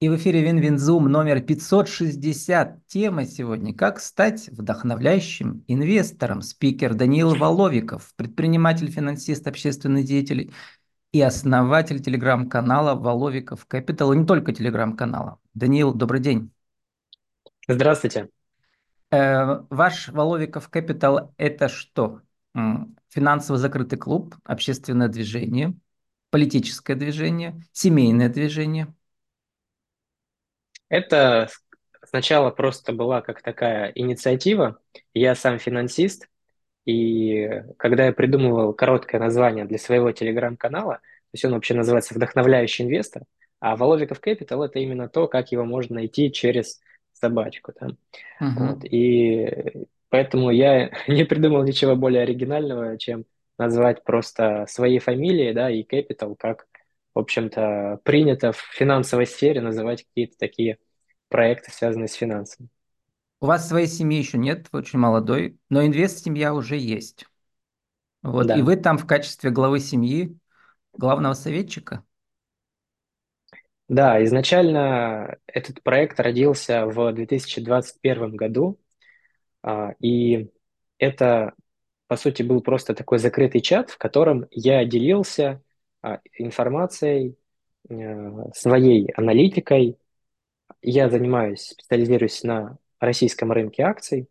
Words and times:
И 0.00 0.08
в 0.08 0.14
эфире 0.14 0.44
Win-Win 0.44 0.84
Zoom 0.84 1.06
номер 1.06 1.40
560. 1.40 2.86
Тема 2.86 3.24
сегодня 3.24 3.74
«Как 3.74 3.98
стать 3.98 4.46
вдохновляющим 4.48 5.64
инвестором». 5.66 6.40
Спикер 6.40 6.94
Даниил 6.94 7.34
Воловиков, 7.34 8.14
предприниматель, 8.14 8.92
финансист, 8.92 9.48
общественный 9.48 10.04
деятель 10.04 10.54
и 11.10 11.20
основатель 11.20 12.00
телеграм-канала 12.00 12.94
Воловиков 12.94 13.66
Capital, 13.68 14.14
и 14.14 14.18
не 14.18 14.24
только 14.24 14.52
телеграм-канала. 14.52 15.40
Даниил, 15.54 15.92
добрый 15.92 16.20
день. 16.20 16.52
Здравствуйте. 17.66 18.28
Э, 19.10 19.62
ваш 19.68 20.10
Воловиков 20.10 20.70
Capital– 20.70 21.32
это 21.38 21.68
что? 21.68 22.20
Финансово 23.08 23.58
закрытый 23.58 23.98
клуб, 23.98 24.36
общественное 24.44 25.08
движение, 25.08 25.74
политическое 26.30 26.94
движение, 26.94 27.60
семейное 27.72 28.28
движение– 28.28 28.94
это 30.88 31.48
сначала 32.04 32.50
просто 32.50 32.92
была 32.92 33.20
как 33.20 33.42
такая 33.42 33.92
инициатива. 33.94 34.78
Я 35.14 35.34
сам 35.34 35.58
финансист, 35.58 36.28
и 36.84 37.62
когда 37.76 38.06
я 38.06 38.12
придумывал 38.12 38.72
короткое 38.72 39.20
название 39.20 39.64
для 39.64 39.78
своего 39.78 40.12
телеграм-канала, 40.12 40.94
то 40.94 41.34
есть 41.34 41.44
он 41.44 41.52
вообще 41.52 41.74
называется 41.74 42.14
«Вдохновляющий 42.14 42.84
инвестор», 42.84 43.24
а 43.60 43.76
Воловиков 43.76 44.20
Capital– 44.24 44.64
это 44.66 44.78
именно 44.78 45.08
то, 45.08 45.26
как 45.26 45.52
его 45.52 45.64
можно 45.64 45.96
найти 45.96 46.32
через 46.32 46.80
собачку. 47.12 47.72
Да? 47.78 47.88
Угу. 48.40 48.66
Вот. 48.66 48.84
И 48.84 49.86
поэтому 50.08 50.50
я 50.50 50.90
не 51.08 51.24
придумал 51.24 51.64
ничего 51.64 51.96
более 51.96 52.22
оригинального, 52.22 52.96
чем 52.96 53.24
назвать 53.58 54.04
просто 54.04 54.66
своей 54.68 55.00
фамилией, 55.00 55.52
да, 55.52 55.68
и 55.68 55.82
Capital 55.82 56.36
как 56.38 56.66
в 57.18 57.20
общем-то, 57.20 57.98
принято 58.04 58.52
в 58.52 58.58
финансовой 58.72 59.26
сфере 59.26 59.60
называть 59.60 60.04
какие-то 60.04 60.38
такие 60.38 60.78
проекты, 61.28 61.70
связанные 61.70 62.08
с 62.08 62.14
финансами. 62.14 62.68
У 63.40 63.46
вас 63.46 63.68
своей 63.68 63.86
семьи 63.86 64.18
еще 64.18 64.36
нет, 64.36 64.66
вы 64.72 64.80
очень 64.80 64.98
молодой, 64.98 65.58
но 65.68 65.84
инвест-семья 65.84 66.54
уже 66.54 66.76
есть. 66.76 67.26
Вот, 68.22 68.48
да. 68.48 68.58
и 68.58 68.62
вы 68.62 68.76
там 68.76 68.98
в 68.98 69.06
качестве 69.06 69.50
главы 69.50 69.78
семьи, 69.78 70.36
главного 70.92 71.34
советчика? 71.34 72.04
Да, 73.88 74.22
изначально 74.24 75.38
этот 75.46 75.82
проект 75.82 76.20
родился 76.20 76.84
в 76.86 77.12
2021 77.12 78.36
году, 78.36 78.78
а, 79.62 79.94
и 80.00 80.50
это, 80.98 81.54
по 82.06 82.16
сути, 82.16 82.42
был 82.42 82.60
просто 82.60 82.94
такой 82.94 83.18
закрытый 83.18 83.60
чат, 83.62 83.90
в 83.90 83.98
котором 83.98 84.46
я 84.50 84.84
делился 84.84 85.62
а, 86.02 86.20
информацией, 86.34 87.38
э, 87.88 88.50
своей 88.54 89.10
аналитикой. 89.12 89.96
Я 90.82 91.10
занимаюсь, 91.10 91.68
специализируюсь 91.70 92.42
на 92.42 92.78
российском 93.00 93.52
рынке 93.52 93.82
акций, 93.82 94.28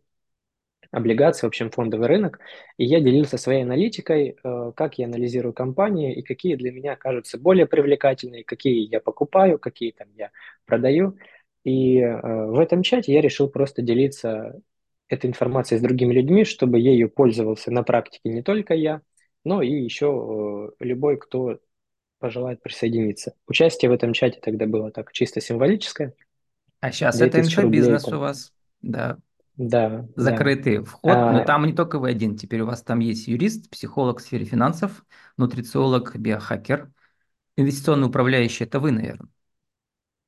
облигаций, 0.92 1.48
в 1.48 1.50
общем, 1.50 1.70
фондовый 1.70 2.08
рынок. 2.08 2.40
И 2.78 2.86
я 2.86 3.00
делился 3.00 3.38
своей 3.38 3.64
аналитикой, 3.64 4.38
э, 4.44 4.72
как 4.76 4.98
я 4.98 5.06
анализирую 5.06 5.54
компании 5.54 6.14
и 6.14 6.22
какие 6.22 6.56
для 6.56 6.72
меня 6.72 6.96
кажутся 6.96 7.38
более 7.38 7.66
привлекательные, 7.66 8.44
какие 8.44 8.88
я 8.90 9.00
покупаю, 9.00 9.60
какие 9.60 9.92
там 9.92 10.08
я 10.16 10.32
продаю. 10.66 11.18
И 11.64 12.00
э, 12.00 12.46
в 12.48 12.60
этом 12.60 12.84
чате 12.84 13.14
я 13.14 13.22
решил 13.22 13.50
просто 13.50 13.82
делиться 13.82 14.62
этой 15.10 15.28
информацией 15.30 15.80
с 15.80 15.84
другими 15.84 16.14
людьми, 16.14 16.44
чтобы 16.46 16.80
ею 16.80 17.10
пользовался 17.10 17.72
на 17.72 17.84
практике 17.84 18.30
не 18.30 18.42
только 18.42 18.74
я, 18.74 19.02
но 19.44 19.62
и 19.62 19.72
еще 19.72 20.74
любой, 20.80 21.18
кто 21.18 21.60
пожелает 22.20 22.62
присоединиться. 22.62 23.36
Участие 23.48 23.90
в 23.90 23.94
этом 23.94 24.14
чате 24.14 24.40
тогда 24.42 24.66
было 24.66 24.92
так 24.92 25.12
чисто 25.14 25.40
символическое. 25.40 26.14
А 26.88 26.92
сейчас 26.92 27.20
это 27.20 27.42
инфобизнес 27.42 28.06
рублей, 28.06 28.18
у 28.18 28.22
вас, 28.22 28.54
да. 28.82 29.18
Да. 29.58 30.08
Закрытый 30.16 30.78
да. 30.78 30.84
вход, 30.86 31.12
а... 31.12 31.32
но 31.34 31.44
там 31.44 31.66
не 31.66 31.74
только 31.74 32.00
вы 32.00 32.12
один. 32.12 32.38
Теперь 32.38 32.62
у 32.62 32.66
вас 32.66 32.84
там 32.84 33.00
есть 33.00 33.28
юрист, 33.28 33.70
психолог 33.70 34.20
в 34.20 34.22
сфере 34.22 34.46
финансов, 34.46 35.04
нутрициолог, 35.36 36.16
биохакер, 36.16 36.92
инвестиционный 37.58 38.08
управляющий. 38.08 38.64
Это 38.64 38.80
вы, 38.80 38.92
наверное. 38.92 39.30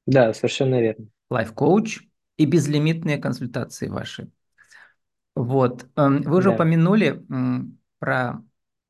Да, 0.05 0.33
совершенно 0.33 0.81
верно. 0.81 1.05
Лайф-коуч 1.29 1.99
и 2.37 2.45
безлимитные 2.45 3.19
консультации 3.19 3.87
ваши. 3.87 4.29
Вот. 5.35 5.85
Эм, 5.95 6.23
вы 6.23 6.37
уже 6.37 6.49
да. 6.49 6.55
упомянули 6.55 7.23
про 7.99 8.41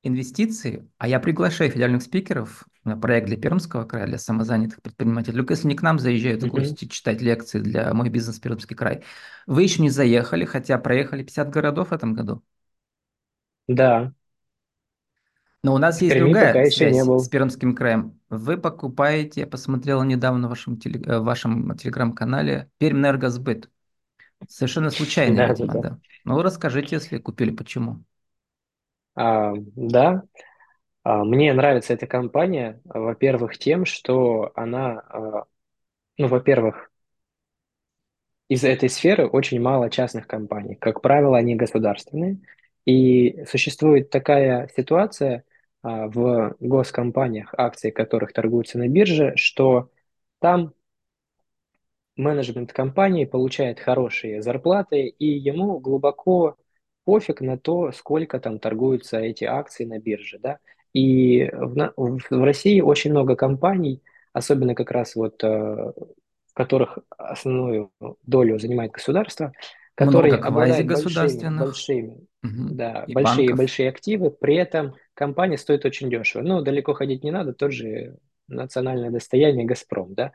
инвестиции, 0.02 0.90
а 0.98 1.08
я 1.08 1.20
приглашаю 1.20 1.70
федеральных 1.70 2.02
спикеров 2.02 2.66
проект 2.84 3.28
для 3.28 3.38
Пермского 3.38 3.86
края, 3.86 4.08
для 4.08 4.18
самозанятых 4.18 4.82
предпринимателей. 4.82 5.36
Только 5.36 5.54
если 5.54 5.68
не 5.68 5.76
к 5.76 5.82
нам 5.82 6.00
заезжают 6.00 6.44
в 6.44 6.48
гости 6.48 6.86
читать 6.86 7.22
лекции 7.22 7.60
для 7.60 7.94
«Мой 7.94 8.10
бизнес 8.10 8.40
Пермский 8.40 8.76
край». 8.76 9.04
Вы 9.48 9.64
еще 9.64 9.82
не 9.82 9.90
заехали, 9.90 10.46
хотя 10.46 10.78
проехали 10.78 11.24
50 11.24 11.50
городов 11.50 11.90
в 11.90 11.94
этом 11.94 12.14
году. 12.14 12.42
Да. 13.68 14.14
Но 15.62 15.74
у 15.74 15.78
нас 15.78 16.02
есть 16.02 16.14
Перми 16.14 16.32
другая 16.32 16.70
связь 16.70 16.98
с 16.98 17.30
Пермским 17.30 17.76
краем. 17.76 18.20
Вы 18.30 18.58
покупаете, 18.58 19.42
я 19.42 19.48
посмотрел 19.48 20.04
недавно 20.04 20.48
в 20.48 20.52
вашем, 20.52 20.78
телег... 20.78 21.06
в 21.06 21.24
вашем 21.24 21.76
телеграм-канале, 21.78 22.70
Пермэнергосбыт. 22.78 23.70
Совершенно 24.48 24.90
случайно, 24.90 25.36
да, 25.36 25.48
видимо, 25.48 25.74
да. 25.74 25.82
да. 25.82 26.00
Ну, 26.24 26.42
расскажите, 26.42 26.96
если 26.96 27.18
купили, 27.18 27.52
почему. 27.52 28.04
А, 29.16 29.52
да, 29.76 30.24
мне 31.24 31.54
нравится 31.54 31.94
эта 31.94 32.08
компания, 32.08 32.82
во-первых, 32.86 33.58
тем, 33.58 33.86
что 33.86 34.52
она, 34.56 35.00
а, 35.10 35.46
ну, 36.18 36.28
во-первых, 36.28 36.92
из 38.48 38.64
этой 38.64 38.90
сферы 38.90 39.28
очень 39.28 39.62
мало 39.62 39.90
частных 39.90 40.28
компаний. 40.28 40.76
Как 40.76 41.02
правило, 41.02 41.38
они 41.38 41.56
государственные. 41.56 42.40
И 42.86 43.44
существует 43.46 44.10
такая 44.10 44.70
ситуация 44.76 45.44
а, 45.84 46.08
в 46.08 46.56
госкомпаниях, 46.60 47.54
акции 47.58 47.92
которых 47.92 48.34
торгуются 48.34 48.80
на 48.80 48.88
бирже, 48.88 49.34
что 49.36 49.92
там 50.40 50.74
менеджмент 52.16 52.74
компании 52.74 53.26
получает 53.26 53.80
хорошие 53.80 54.42
зарплаты, 54.42 55.08
и 55.08 55.26
ему 55.26 55.80
глубоко 55.80 56.58
пофиг 57.06 57.42
на 57.42 57.58
то, 57.58 57.92
сколько 57.92 58.40
там 58.40 58.60
торгуются 58.60 59.20
эти 59.20 59.46
акции 59.46 59.86
на 59.86 60.00
бирже, 60.00 60.40
да. 60.40 60.60
И 60.94 61.50
в, 61.52 61.94
в, 61.96 62.44
России 62.44 62.82
очень 62.82 63.12
много 63.12 63.36
компаний, 63.36 64.02
особенно 64.34 64.76
как 64.76 64.92
раз 64.92 65.16
вот, 65.16 65.44
э, 65.44 65.48
в 65.48 66.54
которых 66.54 67.00
основную 67.18 67.92
долю 68.26 68.60
занимает 68.60 68.92
государство, 68.92 69.52
которые 69.96 70.34
много 70.34 70.48
обладают 70.48 70.88
большими, 70.88 71.60
большими, 71.60 72.28
угу. 72.42 72.74
да, 72.74 73.06
большие, 73.08 73.54
большие 73.54 73.90
активы, 73.90 74.32
при 74.32 74.56
этом 74.56 74.96
компания 75.14 75.58
стоит 75.58 75.86
очень 75.86 76.10
дешево. 76.10 76.42
Ну, 76.42 76.62
далеко 76.62 76.94
ходить 76.94 77.24
не 77.24 77.32
надо, 77.32 77.54
тот 77.54 77.74
же 77.74 78.18
национальное 78.48 79.12
достояние 79.12 79.66
«Газпром», 79.66 80.14
да, 80.16 80.32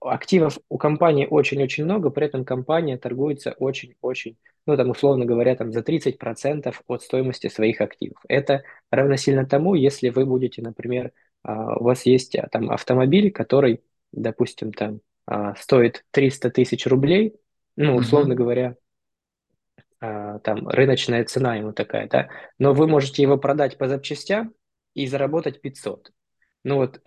активов 0.00 0.58
у 0.68 0.78
компании 0.78 1.26
очень-очень 1.28 1.84
много, 1.84 2.10
при 2.10 2.26
этом 2.26 2.44
компания 2.44 2.98
торгуется 2.98 3.52
очень-очень, 3.58 4.36
ну, 4.66 4.76
там, 4.76 4.90
условно 4.90 5.24
говоря, 5.24 5.56
там, 5.56 5.72
за 5.72 5.82
30% 5.82 6.82
от 6.86 7.02
стоимости 7.02 7.48
своих 7.48 7.80
активов. 7.80 8.18
Это 8.28 8.62
равносильно 8.90 9.46
тому, 9.46 9.74
если 9.74 10.10
вы 10.10 10.26
будете, 10.26 10.62
например, 10.62 11.12
а, 11.42 11.78
у 11.78 11.84
вас 11.84 12.06
есть 12.06 12.36
а, 12.36 12.48
там 12.48 12.70
автомобиль, 12.70 13.30
который, 13.30 13.82
допустим, 14.12 14.72
там, 14.72 15.00
а, 15.26 15.54
стоит 15.56 16.04
300 16.10 16.50
тысяч 16.50 16.86
рублей, 16.86 17.34
ну, 17.76 17.96
условно 17.96 18.32
uh-huh. 18.32 18.36
говоря, 18.36 18.76
там, 20.00 20.66
рыночная 20.66 21.26
цена 21.26 21.56
ему 21.56 21.74
такая, 21.74 22.08
да, 22.08 22.28
но 22.58 22.72
вы 22.72 22.88
можете 22.88 23.20
его 23.20 23.36
продать 23.36 23.76
по 23.76 23.86
запчастям 23.86 24.54
и 24.94 25.06
заработать 25.06 25.60
500. 25.60 26.10
Ну 26.64 26.76
вот 26.76 27.00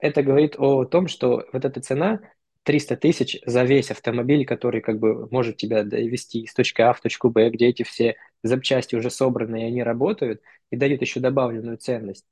это 0.00 0.22
говорит 0.22 0.56
о 0.58 0.84
том, 0.84 1.08
что 1.08 1.46
вот 1.52 1.64
эта 1.64 1.80
цена 1.80 2.20
300 2.64 2.96
тысяч 2.96 3.38
за 3.46 3.64
весь 3.64 3.90
автомобиль, 3.90 4.44
который 4.44 4.80
как 4.80 4.98
бы 4.98 5.28
может 5.30 5.56
тебя 5.56 5.82
довести 5.84 6.42
из 6.42 6.52
точки 6.52 6.82
А 6.82 6.92
в 6.92 7.00
точку 7.00 7.30
Б, 7.30 7.50
где 7.50 7.68
эти 7.68 7.82
все 7.82 8.16
запчасти 8.42 8.96
уже 8.96 9.10
собраны 9.10 9.62
и 9.62 9.64
они 9.66 9.82
работают, 9.82 10.42
и 10.70 10.76
дают 10.76 11.00
еще 11.00 11.20
добавленную 11.20 11.78
ценность, 11.78 12.26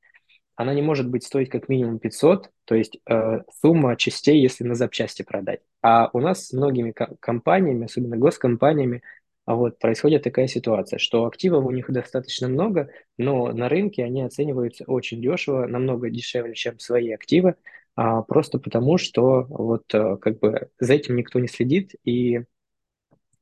она 0.59 0.75
не 0.75 0.83
может 0.83 1.09
быть 1.09 1.25
стоить 1.25 1.51
как 1.51 1.69
минимум 1.69 2.01
500, 2.01 2.51
то 2.65 2.75
есть 2.75 2.99
э, 3.09 3.43
сумма 3.61 3.97
частей, 3.97 4.41
если 4.43 4.65
на 4.65 4.75
запчасти 4.75 5.23
продать. 5.23 5.61
А 5.83 6.11
у 6.13 6.19
нас 6.19 6.49
с 6.49 6.53
многими 6.53 6.93
компаниями, 7.21 7.85
особенно 7.85 8.17
госкомпаниями, 8.17 9.03
а 9.49 9.55
вот 9.55 9.79
происходит 9.79 10.25
такая 10.25 10.47
ситуация, 10.47 10.99
что 10.99 11.25
активов 11.25 11.65
у 11.65 11.71
них 11.71 11.91
достаточно 11.91 12.49
много, 12.49 12.91
но 13.17 13.51
на 13.51 13.71
рынке 13.71 14.05
они 14.05 14.21
оцениваются 14.21 14.85
очень 14.85 15.23
дешево, 15.23 15.67
намного 15.67 16.11
дешевле, 16.11 16.53
чем 16.53 16.79
свои 16.79 17.13
активы, 17.13 17.55
а, 17.97 18.21
просто 18.21 18.59
потому, 18.59 18.99
что 18.99 19.47
вот 19.49 19.85
э, 19.95 20.19
как 20.19 20.39
бы 20.39 20.69
за 20.79 20.93
этим 20.93 21.17
никто 21.17 21.39
не 21.39 21.49
следит, 21.49 21.95
и 22.05 22.43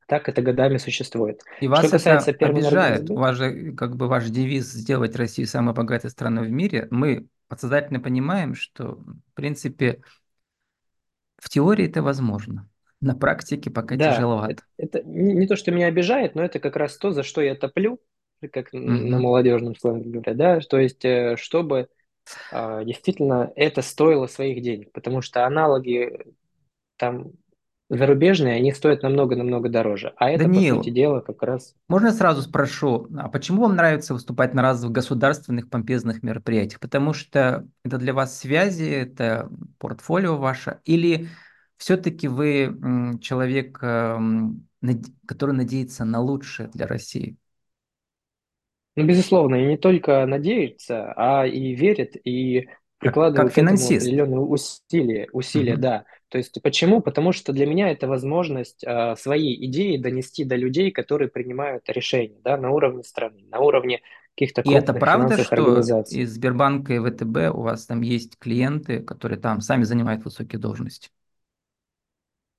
так 0.07 0.29
это 0.29 0.41
годами 0.41 0.77
существует. 0.77 1.41
И 1.59 1.67
вас 1.67 1.81
что 1.81 1.89
касается 1.89 2.31
это 2.31 2.45
обижает. 2.45 3.09
У 3.09 3.15
вас 3.15 3.35
же 3.35 3.73
как 3.73 3.97
бы 3.97 4.07
ваш 4.07 4.29
девиз 4.29 4.71
«Сделать 4.71 5.13
Россию 5.17 5.45
самой 5.45 5.75
богатой 5.75 6.09
страной 6.09 6.47
в 6.47 6.51
мире». 6.51 6.87
Мы 6.89 7.27
подсознательно 7.49 7.99
понимаем, 7.99 8.55
что, 8.55 8.93
в 8.93 9.33
принципе, 9.33 9.99
В 11.37 11.49
теории 11.49 11.85
это 11.85 12.01
возможно. 12.01 12.69
На 13.01 13.15
практике 13.15 13.69
пока 13.69 13.95
Да, 13.95 14.05
это, 14.05 14.11
тяжеловато. 14.11 14.63
это 14.77 15.03
не, 15.03 15.33
не 15.33 15.47
то, 15.47 15.55
что 15.55 15.71
меня 15.71 15.87
обижает, 15.87 16.35
но 16.35 16.43
это 16.43 16.59
как 16.59 16.75
раз 16.75 16.97
то, 16.97 17.11
за 17.11 17.23
что 17.23 17.41
я 17.41 17.55
топлю, 17.55 17.99
как 18.51 18.71
на 18.73 19.17
Мгм. 19.17 19.21
молодежном 19.21 19.75
сленге 19.75 20.09
говорят, 20.09 20.37
да, 20.37 20.59
то 20.61 20.77
есть, 20.79 21.03
э, 21.05 21.35
чтобы 21.37 21.89
а, 22.51 22.83
действительно 22.83 23.51
это 23.55 23.81
стоило 23.81 24.27
своих 24.27 24.61
денег, 24.63 24.91
потому 24.93 25.21
что 25.21 25.45
аналоги 25.45 26.11
там 26.97 27.31
зарубежные, 27.89 28.55
они 28.55 28.73
стоят 28.73 29.03
намного-намного 29.03 29.69
дороже, 29.69 30.13
а 30.17 30.29
это, 30.29 30.49
по 30.49 30.61
сути 30.61 30.89
Даниил, 30.89 30.91
дела, 30.91 31.21
как 31.21 31.43
раз, 31.43 31.75
можно 31.89 32.07
я 32.07 32.13
сразу 32.13 32.41
спрошу, 32.41 33.07
а 33.17 33.29
почему 33.29 33.61
вам 33.63 33.75
нравится 33.75 34.13
выступать 34.13 34.53
на 34.53 34.61
разных 34.61 34.91
государственных 34.91 35.69
помпезных 35.69 36.23
мероприятиях? 36.23 36.79
Потому 36.81 37.13
что 37.13 37.67
это 37.85 37.97
для 37.97 38.13
вас 38.13 38.37
связи, 38.37 38.83
это 38.85 39.49
портфолио 39.79 40.37
ваше, 40.37 40.81
или 40.85 41.29
все-таки 41.77 42.27
вы 42.27 43.19
человек, 43.21 43.79
эм, 43.81 44.67
который 45.27 45.55
надеется 45.55 46.05
на 46.05 46.19
лучшее 46.21 46.69
для 46.69 46.87
России? 46.87 47.37
ну, 48.95 49.05
безусловно, 49.05 49.55
и 49.55 49.65
не 49.67 49.77
только 49.77 50.25
надеется, 50.25 51.13
а 51.15 51.45
и 51.45 51.75
верит, 51.75 52.15
и 52.25 52.67
Как, 53.01 53.33
как 53.33 53.49
прикладываю 53.49 53.51
к 53.51 53.59
этому 53.59 53.89
финансист? 53.89 53.89
определенные 53.89 54.39
усилия, 54.39 55.27
усилия, 55.31 55.75
Мгм. 55.75 55.77
да. 55.77 56.05
То 56.29 56.39
есть 56.39 56.59
почему? 56.63 57.01
Потому 57.01 57.31
что 57.31 57.53
для 57.53 57.67
меня 57.67 57.91
это 57.91 58.07
возможность 58.07 58.83
а, 58.83 59.15
свои 59.15 59.53
идеи 59.67 59.97
донести 59.97 60.43
до 60.45 60.55
людей, 60.55 60.91
которые 60.91 61.29
принимают 61.29 61.87
решения, 61.89 62.39
да, 62.43 62.57
на 62.57 62.71
уровне 62.71 63.03
страны, 63.03 63.43
на 63.49 63.59
уровне 63.59 64.01
каких-то 64.35 64.63
И 64.63 64.71
это 64.71 64.93
правда, 64.93 65.37
что 65.37 65.79
из 66.09 66.33
Сбербанка 66.33 66.93
и 66.93 66.99
ВТБ 66.99 67.55
у 67.55 67.61
вас 67.61 67.85
там 67.87 68.01
есть 68.01 68.37
клиенты, 68.37 69.01
которые 69.01 69.39
там 69.39 69.61
сами 69.61 69.83
занимают 69.83 70.25
высокие 70.25 70.59
должности? 70.59 71.09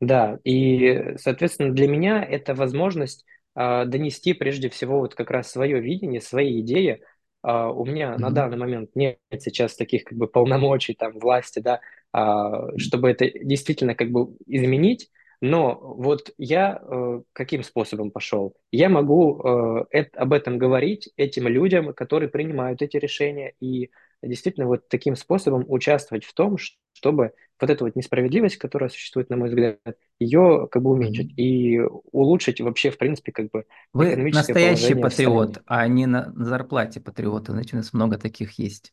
Да, 0.00 0.39
и, 0.45 1.17
соответственно, 1.17 1.73
для 1.75 1.89
меня 1.89 2.23
это 2.23 2.55
возможность 2.55 3.25
а, 3.55 3.85
донести 3.85 4.33
прежде 4.33 4.69
всего 4.69 5.00
вот 5.00 5.15
как 5.17 5.31
раз 5.31 5.50
свое 5.50 5.81
видение, 5.81 6.21
свои 6.21 6.61
идеи. 6.61 7.00
А, 7.43 7.71
у 7.73 7.85
меня 7.85 8.17
на 8.19 8.31
Мгм. 8.31 8.31
данный 8.31 8.56
момент 8.56 8.91
нет 8.95 9.19
сейчас 9.41 9.75
таких 9.77 10.05
как 10.05 10.17
бы 10.17 10.29
полномочий, 10.29 10.95
там, 10.95 11.19
власти, 11.19 11.59
да, 11.59 11.81
а, 12.12 12.77
чтобы 12.79 13.11
это 13.11 13.29
действительно 13.45 13.95
как 13.97 14.11
бы 14.11 14.37
изменить. 14.47 15.11
Но 15.41 15.77
вот 15.81 16.33
я 16.37 16.81
э, 16.83 17.21
каким 17.33 17.62
способом 17.62 18.11
пошел? 18.11 18.56
Я 18.73 18.89
могу 18.89 19.41
э, 19.41 19.85
эт- 19.97 20.17
об 20.17 20.33
этом 20.33 20.59
говорить 20.59 21.11
этим 21.17 21.47
людям, 21.47 21.93
которые 21.95 22.29
принимают 22.29 22.83
эти 22.83 22.97
решения, 22.97 23.55
и 23.61 23.91
действительно 24.21 24.67
вот 24.67 24.89
таким 24.89 25.15
способом 25.15 25.65
участвовать 25.69 26.25
в 26.25 26.35
том, 26.35 26.59
ш- 26.59 26.75
чтобы 26.99 27.33
вот 27.61 27.71
эта 27.71 27.85
вот 27.85 27.97
несправедливость, 27.97 28.56
которая 28.56 28.91
существует, 28.91 29.31
на 29.31 29.37
мой 29.37 29.49
взгляд, 29.49 29.79
ее 30.19 30.69
как 30.71 30.83
бы 30.83 30.91
уменьшить 30.91 31.31
Мгм. 31.31 31.37
и 31.37 31.79
улучшить 32.12 32.61
вообще, 32.61 32.91
в 32.91 32.99
принципе, 32.99 33.33
как 33.33 33.50
бы 33.50 33.65
Вы 33.93 34.17
настоящий 34.17 34.95
патриот, 34.95 35.62
а 35.67 35.87
не 35.87 36.06
на 36.06 36.33
зарплате 36.37 37.00
патриота. 37.00 37.53
Значит, 37.53 37.75
у 37.75 37.77
нас 37.77 37.93
много 37.93 38.19
таких 38.19 38.59
есть. 38.59 38.93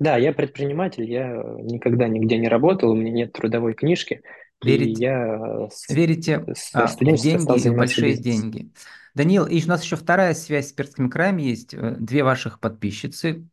Да, 0.00 0.16
я 0.16 0.32
предприниматель, 0.32 1.08
я 1.10 1.28
никогда 1.60 2.08
нигде 2.08 2.36
не 2.38 2.48
работал, 2.48 2.90
у 2.90 2.94
меня 2.96 3.10
нет 3.12 3.32
трудовой 3.32 3.74
книжки, 3.74 4.22
и 4.64 4.70
Верите, 4.70 4.98
я 4.98 5.68
с, 5.70 5.86
верите 5.88 6.44
с 6.54 6.72
а, 6.72 6.88
в 6.88 6.98
деньги 6.98 7.68
в 7.68 7.76
большие 7.76 8.06
бизнесом. 8.06 8.50
деньги. 8.50 8.72
Даниил, 9.14 9.46
и 9.46 9.62
у 9.62 9.68
нас 9.68 9.84
еще 9.84 9.96
вторая 9.96 10.34
связь 10.34 10.70
с 10.70 10.72
Перским 10.72 11.10
краем 11.10 11.36
есть. 11.36 11.74
Э, 11.74 11.96
Две 11.98 12.24
ваших 12.24 12.60
подписчицы 12.60 13.46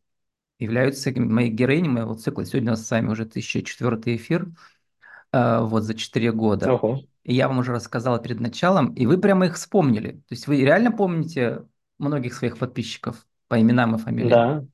являются 0.62 1.12
моей 1.20 1.50
героиней 1.50 1.88
моего 1.90 2.14
цикла. 2.14 2.44
Сегодня 2.44 2.70
у 2.72 2.76
нас 2.76 2.86
с 2.86 2.90
вами 2.90 3.08
уже 3.10 3.24
1004 3.26 4.16
эфир, 4.16 4.48
э, 5.32 5.60
вот 5.62 5.82
за 5.84 5.94
4 5.94 6.32
года. 6.32 6.74
Ого, 6.74 6.92
И 7.24 7.34
я 7.34 7.48
вам 7.48 7.58
уже 7.58 7.72
рассказал 7.72 8.20
перед 8.22 8.40
началом, 8.40 8.94
и 8.94 9.06
вы 9.06 9.18
прямо 9.18 9.46
их 9.46 9.56
вспомнили. 9.56 10.12
То 10.12 10.26
есть 10.34 10.46
вы 10.48 10.58
реально 10.62 10.92
помните 10.92 11.66
многих 11.98 12.34
своих 12.34 12.58
подписчиков 12.58 13.26
по 13.48 13.60
именам 13.60 13.96
и 13.96 13.98
фамилиям? 13.98 14.40
да, 14.40 14.64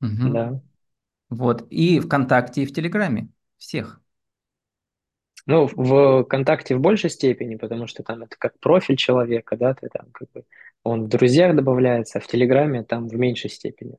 Мгм. 0.00 0.46
да. 0.46 0.60
Вот. 1.30 1.66
И 1.70 2.00
ВКонтакте, 2.00 2.62
и 2.62 2.66
в 2.66 2.74
Телеграме. 2.74 3.30
Всех. 3.58 4.00
Ну, 5.46 5.68
в 5.76 6.24
ВКонтакте 6.24 6.74
в 6.76 6.80
большей 6.80 7.08
степени, 7.10 7.54
потому 7.56 7.86
что 7.86 8.02
там 8.02 8.22
это 8.22 8.36
как 8.38 8.58
профиль 8.58 8.96
человека, 8.96 9.56
да, 9.56 9.74
ты 9.74 9.88
там 9.88 10.06
как 10.12 10.28
бы 10.32 10.44
он 10.82 11.04
в 11.04 11.08
друзьях 11.08 11.54
добавляется, 11.54 12.18
а 12.18 12.20
в 12.20 12.26
Телеграме 12.26 12.82
там 12.82 13.08
в 13.08 13.14
меньшей 13.14 13.50
степени. 13.50 13.96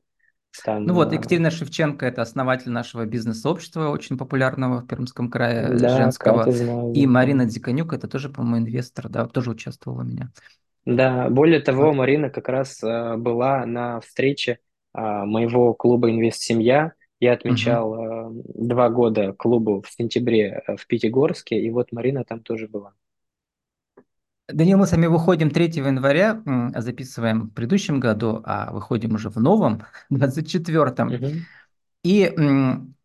Ну 0.66 0.86
Там, 0.86 0.94
вот, 0.94 1.12
а, 1.12 1.14
Екатерина 1.14 1.50
Шевченко– 1.50 2.06
это 2.06 2.22
основатель 2.22 2.70
нашего 2.70 3.04
бизнес-сообщества, 3.06 3.88
очень 3.90 4.18
популярного 4.18 4.80
в 4.80 4.86
Пермском 4.86 5.30
крае, 5.30 5.68
э, 5.68 5.78
да, 5.78 5.96
женского. 5.96 6.50
Знаю, 6.50 6.92
И. 6.94 7.06
Марина 7.06 7.44
Дзиканюк– 7.44 7.92
это 7.92 8.08
тоже, 8.08 8.28
по-моему, 8.28 8.66
инвестор, 8.66 9.08
да, 9.08 9.26
тоже 9.26 9.50
участвовала 9.50 10.00
у 10.00 10.04
меня. 10.04 10.30
Да, 10.84 11.28
более 11.28 11.60
того, 11.60 11.86
Вот. 11.86 11.96
Марина 11.96 12.30
как 12.30 12.48
раз 12.48 12.82
а, 12.82 13.16
была 13.16 13.66
на 13.66 14.00
встрече 14.00 14.58
а, 14.92 15.26
моего 15.26 15.74
клуба 15.74 16.10
«Инвест-семья». 16.10 16.92
Я 17.20 17.32
отмечал 17.32 17.94
а, 17.94 18.30
два 18.32 18.88
года 18.90 19.32
клубу 19.32 19.82
в 19.82 19.90
сентябре 19.90 20.62
а, 20.66 20.76
в 20.76 20.86
Пятигорске, 20.86 21.60
и 21.60 21.70
вот 21.70 21.92
Марина 21.92 22.24
там 22.24 22.40
тоже 22.40 22.68
была. 22.68 22.94
Данил, 24.48 24.78
мы 24.78 24.86
с 24.86 24.92
вами 24.92 25.06
выходим 25.06 25.50
3 25.50 25.66
января, 25.76 26.42
а 26.46 26.80
записываем 26.80 27.48
в 27.48 27.50
предыдущем 27.50 28.00
году, 28.00 28.40
а 28.44 28.72
выходим 28.72 29.14
уже 29.14 29.28
в 29.28 29.36
новом, 29.36 29.84
24-м. 30.10 31.08
Мгм. 31.08 31.46
И 32.02 32.34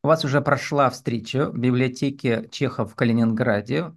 у 0.04 0.08
вас 0.08 0.24
уже 0.24 0.42
прошла 0.42 0.90
встреча 0.90 1.50
в 1.50 1.58
библиотеке 1.58 2.48
Чехов 2.50 2.94
в 2.94 2.96
Калининграде. 2.96 3.94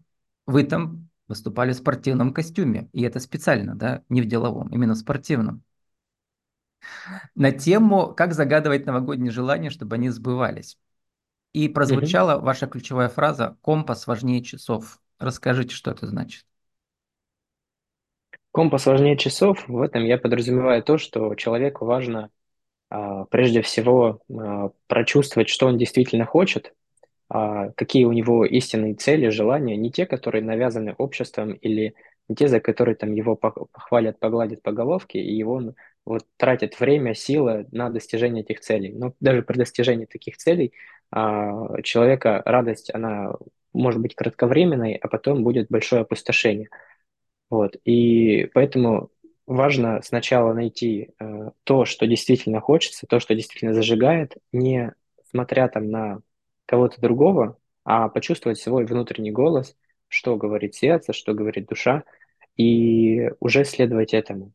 Вы 0.46 0.64
там 0.64 1.08
выступали 1.28 1.72
в 1.72 1.76
спортивном 1.76 2.32
костюме, 2.32 2.88
и 2.92 3.02
это 3.02 3.20
специально, 3.20 3.76
да, 3.76 4.02
не 4.08 4.22
в 4.22 4.26
деловом, 4.26 4.68
именно 4.68 4.94
в 4.94 4.98
спортивном. 4.98 5.62
На 7.36 7.52
тему 7.52 8.12
«Как 8.14 8.34
загадывать 8.34 8.86
новогодние 8.86 9.30
желания, 9.30 9.70
чтобы 9.70 9.94
они 9.94 10.08
сбывались». 10.08 10.78
И 11.52 11.68
прозвучала 11.68 12.40
ваша 12.40 12.66
ключевая 12.66 13.08
фраза 13.08 13.56
«Компас 13.62 14.06
важнее 14.08 14.42
часов». 14.42 14.98
Расскажите, 15.18 15.74
что 15.74 15.92
это 15.92 16.06
значит. 16.06 16.44
Компас 18.56 18.86
важнее 18.86 19.18
часов. 19.18 19.68
В 19.68 19.82
этом 19.82 20.02
я 20.06 20.16
подразумеваю 20.16 20.82
то, 20.82 20.96
что 20.96 21.34
человеку 21.34 21.84
важно 21.84 22.30
а, 22.88 23.26
прежде 23.26 23.60
всего 23.60 24.22
а, 24.30 24.70
прочувствовать, 24.86 25.50
что 25.50 25.66
он 25.66 25.76
действительно 25.76 26.24
хочет, 26.24 26.72
а, 27.28 27.68
какие 27.72 28.06
у 28.06 28.12
него 28.12 28.46
истинные 28.46 28.94
цели, 28.94 29.28
желания, 29.28 29.76
не 29.76 29.90
те, 29.90 30.06
которые 30.06 30.42
навязаны 30.42 30.94
обществом 30.96 31.52
или 31.52 31.96
не 32.30 32.34
те, 32.34 32.48
за 32.48 32.60
которые 32.60 32.94
там 32.94 33.12
его 33.12 33.34
пох- 33.34 33.66
похвалят, 33.72 34.18
погладят 34.20 34.62
по 34.62 34.72
головке, 34.72 35.20
и 35.20 35.42
он 35.42 35.74
вот 36.06 36.24
тратит 36.38 36.80
время, 36.80 37.12
силы 37.12 37.66
на 37.72 37.90
достижение 37.90 38.42
этих 38.42 38.60
целей. 38.60 38.94
Но 38.94 39.12
даже 39.20 39.42
при 39.42 39.58
достижении 39.58 40.06
таких 40.06 40.38
целей 40.38 40.72
человека 41.12 42.42
радость, 42.46 42.90
она 42.94 43.34
может 43.74 44.00
быть 44.00 44.14
кратковременной, 44.14 44.94
а 44.94 45.08
потом 45.08 45.44
будет 45.44 45.66
большое 45.68 46.02
опустошение. 46.02 46.70
Вот. 47.50 47.76
И 47.84 48.50
поэтому 48.54 49.10
важно 49.46 50.00
сначала 50.02 50.52
найти 50.52 51.10
э, 51.18 51.50
то, 51.64 51.84
что 51.84 52.06
действительно 52.06 52.60
хочется, 52.60 53.06
то, 53.06 53.20
что 53.20 53.34
действительно 53.34 53.72
зажигает, 53.74 54.36
не 54.52 54.92
смотря 55.30 55.68
там 55.68 55.90
на 55.90 56.20
кого-то 56.66 57.00
другого, 57.00 57.58
а 57.84 58.08
почувствовать 58.08 58.58
свой 58.58 58.84
внутренний 58.84 59.30
голос, 59.30 59.76
что 60.08 60.36
говорит 60.36 60.74
сердце, 60.74 61.12
что 61.12 61.34
говорит 61.34 61.68
душа, 61.68 62.04
и 62.56 63.30
уже 63.40 63.64
следовать 63.64 64.14
этому. 64.14 64.52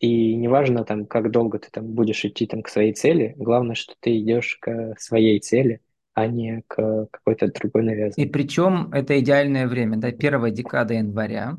И 0.00 0.34
неважно 0.34 0.84
там, 0.84 1.06
как 1.06 1.30
долго 1.30 1.58
ты 1.58 1.70
там 1.70 1.86
будешь 1.86 2.24
идти 2.24 2.46
там 2.46 2.62
к 2.62 2.68
своей 2.68 2.92
цели, 2.92 3.34
главное, 3.36 3.74
что 3.74 3.94
ты 4.00 4.18
идешь 4.18 4.56
к 4.60 4.96
своей 4.98 5.38
цели, 5.38 5.80
а 6.14 6.26
не 6.26 6.62
к 6.66 7.06
какой-то 7.10 7.48
другой 7.48 7.82
И 7.82 7.86
навязанной. 7.86 8.26
причем 8.26 8.90
это 8.92 9.18
идеальное 9.20 9.68
время, 9.68 9.98
да, 9.98 10.10
первая 10.10 10.50
декада 10.50 10.94
января. 10.94 11.56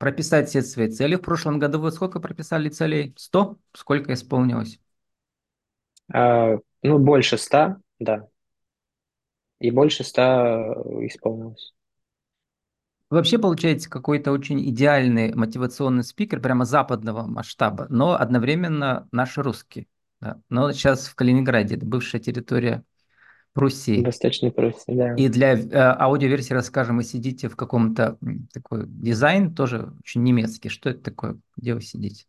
Прописать 0.00 0.48
все 0.48 0.62
свои 0.62 0.88
цели. 0.88 1.16
В 1.16 1.20
прошлом 1.20 1.58
году 1.58 1.78
вы 1.78 1.92
сколько 1.92 2.20
прописали 2.20 2.70
целей? 2.70 3.12
100? 3.18 3.58
Сколько 3.74 4.14
исполнилось? 4.14 4.80
А, 6.10 6.56
ну, 6.82 6.98
больше 6.98 7.36
ста, 7.36 7.76
да, 7.98 8.26
И 9.58 9.70
больше 9.70 10.02
ста 10.02 10.56
э, 10.56 11.06
исполнилось. 11.06 11.74
Вообще 13.10 13.38
получаете 13.38 13.90
какой-то 13.90 14.32
очень 14.32 14.66
идеальный 14.70 15.34
мотивационный 15.34 16.02
спикер 16.02 16.40
прямо 16.40 16.64
западного 16.64 17.26
масштаба, 17.26 17.86
но 17.90 18.14
одновременно 18.14 19.06
наш 19.12 19.36
русский. 19.36 19.86
Да. 20.22 20.40
Но 20.48 20.72
сейчас 20.72 21.08
в 21.08 21.14
Калининграде, 21.14 21.76
это 21.76 21.84
бывшая 21.84 22.20
территория 22.20 22.84
Пруссии. 23.52 24.02
Достаточно 24.02 24.50
просто, 24.50 24.92
да. 24.94 25.14
И 25.16 25.28
для 25.28 25.54
э, 25.54 25.68
аудиоверсии 25.72 26.54
расскажем, 26.54 26.98
вы 26.98 27.04
сидите 27.04 27.48
в 27.48 27.56
каком-то 27.56 28.16
такой 28.52 28.86
дизайн, 28.86 29.54
тоже 29.54 29.92
очень 30.00 30.22
немецкий. 30.22 30.68
Что 30.68 30.90
это 30.90 31.00
такое? 31.02 31.38
Где 31.56 31.74
вы 31.74 31.82
сидите? 31.82 32.26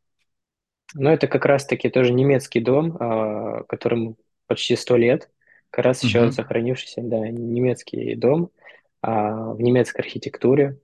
Но 0.94 1.12
это 1.12 1.28
как 1.28 1.46
раз-таки 1.46 1.90
тоже 1.90 2.14
немецкий 2.14 2.60
дом, 2.60 2.98
а, 3.00 3.64
которому 3.64 4.18
почти 4.48 4.76
сто 4.76 4.98
лет. 4.98 5.30
как 5.70 5.86
раз 5.86 6.04
еще 6.04 6.20
Мгм. 6.20 6.32
сохранившийся, 6.34 7.02
да, 7.02 7.20
немецкий 7.30 8.16
дом 8.16 8.52
а, 9.02 9.54
в 9.54 9.62
немецкой 9.62 10.02
архитектуре. 10.02 10.80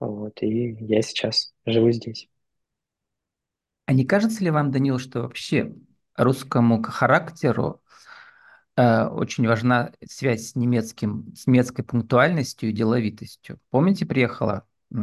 Вот, 0.00 0.42
и 0.42 0.76
я 0.80 1.02
сейчас 1.02 1.52
живу 1.66 1.90
здесь. 1.92 2.28
А 3.86 3.92
не 3.92 4.04
кажется 4.06 4.42
ли 4.42 4.50
вам, 4.50 4.70
Данил, 4.70 4.98
что 4.98 5.22
вообще 5.22 5.74
русскому 6.16 6.82
характеру 6.82 7.81
э, 7.81 7.81
очень 8.76 9.46
важна 9.46 9.92
связь 10.08 10.48
с 10.48 10.56
немецким, 10.56 11.32
с 11.34 11.46
немецкой 11.46 11.82
пунктуальностью 11.82 12.70
и 12.70 12.72
деловитостью? 12.72 13.58
Помните, 13.70 14.06
приехала 14.06 14.66
э, 14.94 14.96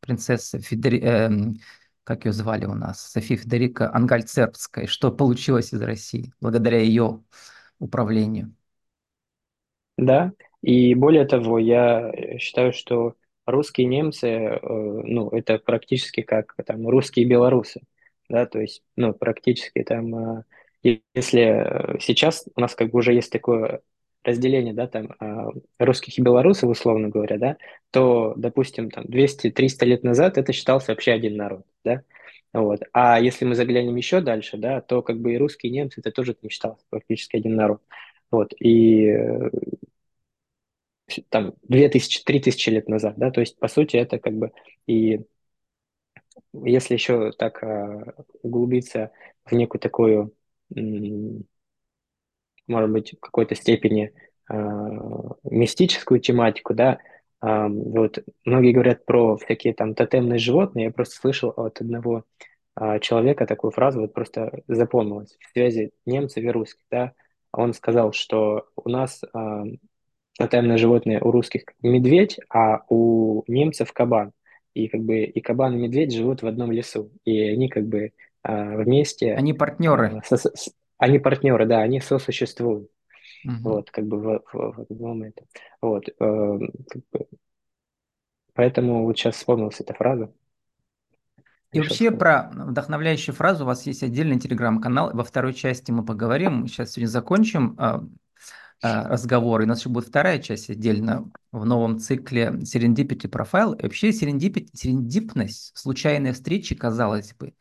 принцесса 0.00 0.58
Федери... 0.60 1.00
эм, 1.00 1.60
как 2.04 2.24
ее 2.24 2.32
звали 2.32 2.64
у 2.64 2.74
нас, 2.74 3.00
София 3.00 3.36
Федерика 3.36 3.94
Ангальцербская, 3.94 4.86
что 4.86 5.12
получилось 5.12 5.72
из 5.72 5.80
России 5.82 6.32
благодаря 6.40 6.78
ее 6.78 7.22
управлению? 7.78 8.54
Да, 9.96 10.32
и 10.62 10.94
более 10.94 11.26
того, 11.26 11.58
я 11.58 12.10
э, 12.12 12.38
считаю, 12.38 12.72
что 12.72 13.16
русские 13.46 13.86
немцы, 13.86 14.26
э, 14.26 14.58
ну, 14.62 15.28
это 15.30 15.58
практически 15.58 16.22
как 16.22 16.54
там 16.66 16.88
русские 16.88 17.26
белорусы, 17.26 17.82
да, 18.28 18.46
то 18.46 18.60
есть, 18.60 18.82
ну, 18.96 19.12
практически 19.12 19.82
там, 19.82 20.14
э, 20.38 20.44
если 20.82 21.42
э, 21.96 21.98
сейчас 22.00 22.44
у 22.54 22.60
нас 22.60 22.74
как 22.74 22.90
бы 22.90 22.98
уже 22.98 23.14
есть 23.14 23.30
такое 23.32 23.82
разделение, 24.24 24.74
да, 24.74 24.86
там, 24.86 25.12
э, 25.20 25.50
русских 25.78 26.18
и 26.18 26.22
белорусов, 26.22 26.70
условно 26.70 27.08
говоря, 27.08 27.38
да, 27.38 27.56
то, 27.90 28.34
допустим, 28.36 28.90
там 28.90 29.04
200-300 29.06 29.86
лет 29.86 30.04
назад 30.04 30.38
это 30.38 30.52
считался 30.52 30.92
вообще 30.92 31.12
один 31.12 31.36
народ, 31.36 31.64
да, 31.84 32.02
вот. 32.52 32.80
А 32.92 33.20
если 33.20 33.44
мы 33.44 33.54
заглянем 33.54 33.96
еще 33.96 34.20
дальше, 34.20 34.56
да, 34.58 34.80
то 34.80 35.02
как 35.02 35.18
бы 35.20 35.34
и 35.34 35.38
русские, 35.38 35.72
и 35.72 35.74
немцы, 35.76 36.00
это 36.00 36.10
тоже 36.12 36.36
не 36.42 36.50
считался 36.50 36.84
практически 36.90 37.36
один 37.36 37.54
народ. 37.56 37.82
Вот, 38.30 38.52
и 38.60 39.06
э, 39.08 39.50
там 41.28 41.54
две 41.62 41.88
тысячи, 41.88 42.22
три 42.24 42.40
тысячи 42.40 42.70
лет 42.70 42.88
назад, 42.88 43.14
да, 43.16 43.30
то 43.30 43.40
есть, 43.40 43.58
по 43.58 43.68
сути, 43.68 43.96
это 43.96 44.18
как 44.18 44.34
бы, 44.34 44.52
и 44.86 45.20
если 46.52 46.94
еще 46.94 47.32
так 47.32 47.62
а, 47.62 48.14
углубиться 48.42 49.12
в 49.44 49.52
некую 49.54 49.80
такую, 49.80 50.34
может 52.66 52.90
быть, 52.90 53.14
в 53.14 53.20
какой-то 53.20 53.54
степени 53.54 54.12
а, 54.48 54.56
мистическую 55.44 56.20
тематику, 56.20 56.74
да, 56.74 56.98
а, 57.40 57.68
вот 57.68 58.18
многие 58.44 58.72
говорят 58.72 59.04
про 59.04 59.36
всякие 59.36 59.74
там 59.74 59.94
тотемные 59.94 60.38
животные, 60.38 60.86
я 60.86 60.90
просто 60.92 61.16
слышал 61.16 61.50
от 61.50 61.80
одного 61.80 62.24
а, 62.74 62.98
человека 63.00 63.46
такую 63.46 63.72
фразу, 63.72 64.00
вот 64.00 64.14
просто 64.14 64.62
запомнилась 64.68 65.36
в 65.40 65.52
связи 65.52 65.92
немцев 66.06 66.44
и 66.44 66.48
русских, 66.48 66.84
да, 66.90 67.12
он 67.52 67.74
сказал, 67.74 68.12
что 68.12 68.68
у 68.76 68.88
нас 68.88 69.22
тотемное 70.38 70.78
животное 70.78 71.20
у 71.20 71.32
русских 71.32 71.64
медведь, 71.82 72.38
а 72.48 72.84
у 72.88 73.42
немцев 73.46 73.92
кабан. 73.92 74.32
И 74.72 74.88
как 74.88 75.02
бы 75.02 75.24
и 75.24 75.40
кабан, 75.40 75.74
и 75.74 75.82
медведь 75.82 76.14
живут 76.14 76.42
в 76.42 76.46
одном 76.46 76.72
лесу. 76.72 77.10
И 77.24 77.40
они 77.40 77.68
как 77.68 77.86
бы 77.86 78.12
вместе, 78.44 79.34
Они 79.34 79.52
а, 79.52 79.56
партнеры. 79.56 80.22
со- 80.24 80.36
с- 80.38 80.72
они 80.98 81.18
партнеры, 81.18 81.66
да, 81.66 81.80
они 81.80 82.00
сосуществуют. 82.00 82.90
Мгм. 83.44 83.64
Вот, 83.64 83.90
как 83.90 84.06
бы 84.06 84.18
в, 84.18 84.42
в, 84.52 84.74
в 84.76 84.92
одном 84.92 85.22
этом. 85.22 85.46
Вот, 85.82 86.08
э, 86.08 86.12
как 86.18 87.02
бы, 87.12 87.28
поэтому 88.54 89.04
вот 89.04 89.18
сейчас 89.18 89.36
вспомнилась 89.36 89.80
эта 89.80 89.92
фраза, 89.94 90.32
И 91.72 91.78
вообще 91.80 92.10
про 92.10 92.50
вдохновляющую 92.52 93.34
фразу 93.34 93.62
у 93.62 93.66
вас 93.66 93.86
есть 93.86 94.02
отдельный 94.02 94.40
телеграм-канал. 94.40 95.10
Во 95.14 95.22
второй 95.22 95.54
части 95.54 95.92
мы 95.92 96.04
поговорим. 96.04 96.62
Мы 96.62 96.68
сейчас 96.68 96.92
сегодня 96.92 97.08
закончим 97.08 97.76
а, 97.78 98.02
а, 98.82 99.08
разговор. 99.08 99.60
И 99.60 99.64
у 99.64 99.68
нас 99.68 99.80
еще 99.80 99.88
будет 99.90 100.08
вторая 100.08 100.40
часть 100.40 100.70
отдельно 100.70 101.30
в 101.52 101.64
новом 101.64 102.00
цикле 102.00 102.48
Serendipity 102.62 103.30
Profile. 103.30 103.78
И 103.78 103.82
вообще 103.84 104.12
серендипити, 104.12 104.76
серендипность, 104.76 105.72
случайные 105.76 106.32
встречи, 106.32 106.74
казалось 106.74 107.34
бы, 107.34 107.54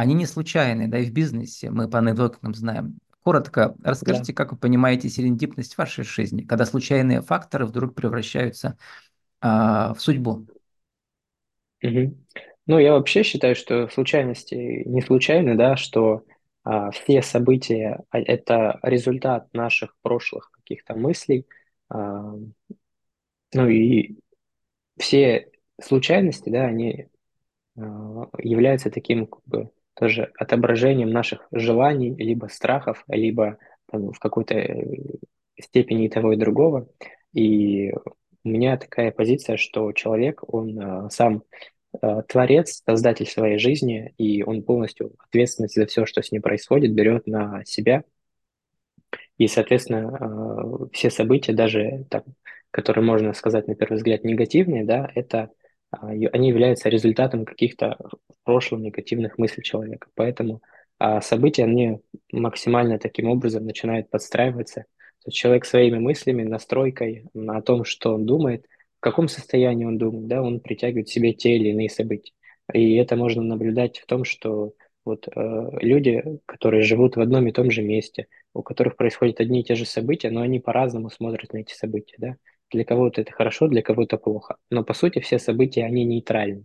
они 0.00 0.14
не 0.14 0.26
случайные, 0.26 0.88
да, 0.88 0.98
и 0.98 1.06
в 1.06 1.12
бизнесе 1.12 1.70
мы 1.70 1.88
по 1.88 1.98
анекдотам 1.98 2.54
знаем. 2.54 2.98
Коротко 3.22 3.76
Да. 3.80 3.84
расскажите, 3.84 4.32
как 4.32 4.52
вы 4.52 4.58
понимаете 4.58 5.08
серендипность 5.08 5.74
в 5.74 5.78
вашей 5.78 6.04
жизни, 6.04 6.42
когда 6.42 6.64
случайные 6.66 7.22
факторы 7.22 7.66
вдруг 7.66 7.94
превращаются 7.94 8.78
а, 9.40 9.94
в 9.94 10.00
судьбу. 10.00 10.46
Мгм. 11.82 12.26
Ну, 12.66 12.78
я 12.78 12.92
вообще 12.92 13.22
считаю, 13.22 13.54
что 13.56 13.88
случайности 13.88 14.54
не 14.86 15.00
случайны, 15.02 15.56
да, 15.56 15.76
что 15.76 16.24
а, 16.62 16.90
все 16.90 17.22
события 17.22 18.04
а, 18.10 18.18
это 18.20 18.78
результат 18.82 19.52
наших 19.54 19.96
прошлых 20.02 20.50
каких-то 20.52 20.94
мыслей. 20.94 21.46
А, 21.88 22.34
ну 23.54 23.68
и 23.68 24.16
все 24.98 25.50
случайности, 25.82 26.50
да, 26.50 26.66
они 26.66 27.08
а, 27.78 27.82
являются 28.38 28.90
таким 28.90 29.26
как 29.26 29.42
бы 29.46 29.70
тоже 30.00 30.32
отображением 30.38 31.10
наших 31.10 31.46
желаний, 31.52 32.14
либо 32.16 32.46
страхов, 32.46 33.04
либо 33.06 33.58
там, 33.92 34.12
в 34.12 34.18
какой-то 34.18 34.54
э, 34.54 34.96
степени 35.60 36.08
того, 36.08 36.32
и 36.32 36.36
другого. 36.36 36.88
И 37.34 37.92
у 37.92 38.48
меня 38.48 38.78
такая 38.78 39.12
позиция, 39.12 39.58
что 39.58 39.92
человек, 39.92 40.42
он 40.46 40.80
а, 40.80 41.10
сам 41.10 41.42
э, 42.00 42.22
творец, 42.26 42.82
создатель 42.86 43.26
своей 43.26 43.58
жизни, 43.58 44.14
и 44.16 44.42
он 44.42 44.62
полностью 44.62 45.12
ответственность 45.18 45.74
за 45.74 45.84
все, 45.84 46.06
что 46.06 46.22
с 46.22 46.32
ним 46.32 46.40
происходит, 46.40 46.94
берет 46.94 47.26
на 47.26 47.62
себя. 47.66 48.04
И, 49.36 49.48
соответственно, 49.48 50.16
э, 50.18 50.86
все 50.94 51.10
события, 51.10 51.52
даже 51.52 52.06
там, 52.08 52.24
которые 52.70 53.04
можно 53.04 53.34
сказать 53.34 53.68
на 53.68 53.74
первый 53.74 53.96
взгляд 53.96 54.24
негативные, 54.24 54.84
да, 54.84 55.10
это 55.14 55.50
они 55.90 56.48
являются 56.48 56.88
результатом 56.88 57.44
каких-то 57.44 57.96
в 58.00 58.44
прошлом 58.44 58.82
негативных 58.82 59.38
мыслей 59.38 59.62
человека. 59.62 60.08
Поэтому 60.14 60.62
а, 60.98 61.20
события, 61.20 61.64
они 61.64 61.98
максимально 62.32 62.98
таким 62.98 63.28
образом 63.28 63.64
начинают 63.64 64.10
подстраиваться. 64.10 64.82
То 65.22 65.28
есть 65.28 65.36
человек 65.36 65.64
своими 65.64 65.98
мыслями, 65.98 66.42
настройкой 66.42 67.26
на 67.34 67.60
том, 67.62 67.84
что 67.84 68.14
он 68.14 68.26
думает, 68.26 68.66
в 68.98 69.00
каком 69.00 69.28
состоянии 69.28 69.84
он 69.84 69.98
думает, 69.98 70.26
да, 70.28 70.42
он 70.42 70.60
притягивает 70.60 71.06
к 71.06 71.10
себе 71.10 71.32
те 71.32 71.56
или 71.56 71.70
иные 71.70 71.90
события. 71.90 72.32
И 72.72 72.96
это 72.96 73.16
можно 73.16 73.42
наблюдать 73.42 73.98
в 73.98 74.06
том, 74.06 74.24
что 74.24 74.74
вот 75.04 75.26
э, 75.26 75.68
люди, 75.80 76.22
которые 76.46 76.82
живут 76.82 77.16
в 77.16 77.20
одном 77.20 77.46
и 77.48 77.52
том 77.52 77.70
же 77.70 77.82
месте, 77.82 78.26
у 78.54 78.62
которых 78.62 78.96
происходят 78.96 79.40
одни 79.40 79.60
и 79.60 79.64
те 79.64 79.74
же 79.74 79.86
события, 79.86 80.30
но 80.30 80.42
они 80.42 80.60
по-разному 80.60 81.10
смотрят 81.10 81.52
на 81.52 81.58
эти 81.58 81.72
события, 81.72 82.16
да. 82.18 82.36
Для 82.72 82.84
кого-то 82.84 83.20
это 83.20 83.32
хорошо, 83.32 83.68
для 83.68 83.82
кого-то 83.82 84.16
плохо. 84.16 84.56
Но 84.70 84.84
по 84.84 84.94
сути 84.94 85.20
все 85.20 85.38
события, 85.38 85.84
они 85.84 86.04
нейтральны. 86.04 86.64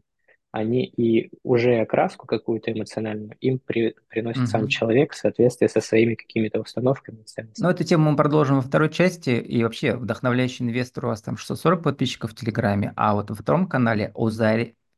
Они 0.51 0.85
и 0.85 1.31
уже 1.43 1.79
окраску 1.81 2.27
какую-то 2.27 2.71
эмоциональную 2.71 3.35
им 3.41 3.59
при, 3.59 3.95
приносит 4.07 4.47
сам 4.47 4.62
Мгм. 4.62 4.69
человек 4.69 5.12
в 5.13 5.17
соответствии 5.17 5.67
со 5.67 5.81
своими 5.81 6.15
какими-то 6.15 6.62
установками 6.62 7.24
ценностями. 7.24 7.71
эту 7.71 7.83
тему 7.83 8.12
мы 8.12 8.17
продолжим 8.17 8.57
во 8.57 8.62
второй 8.62 8.89
части. 8.89 9.31
И 9.31 9.63
вообще, 9.63 9.95
вдохновляющий 9.95 10.65
инвестор 10.65 11.05
у 11.05 11.07
вас 11.09 11.21
там 11.21 11.38
640 11.38 11.83
подписчиков 11.83 12.31
в 12.31 12.35
Телеграме, 12.35 12.93
а 12.95 13.13
вот 13.15 13.29
во 13.29 13.35
втором 13.35 13.67
канале. 13.67 14.13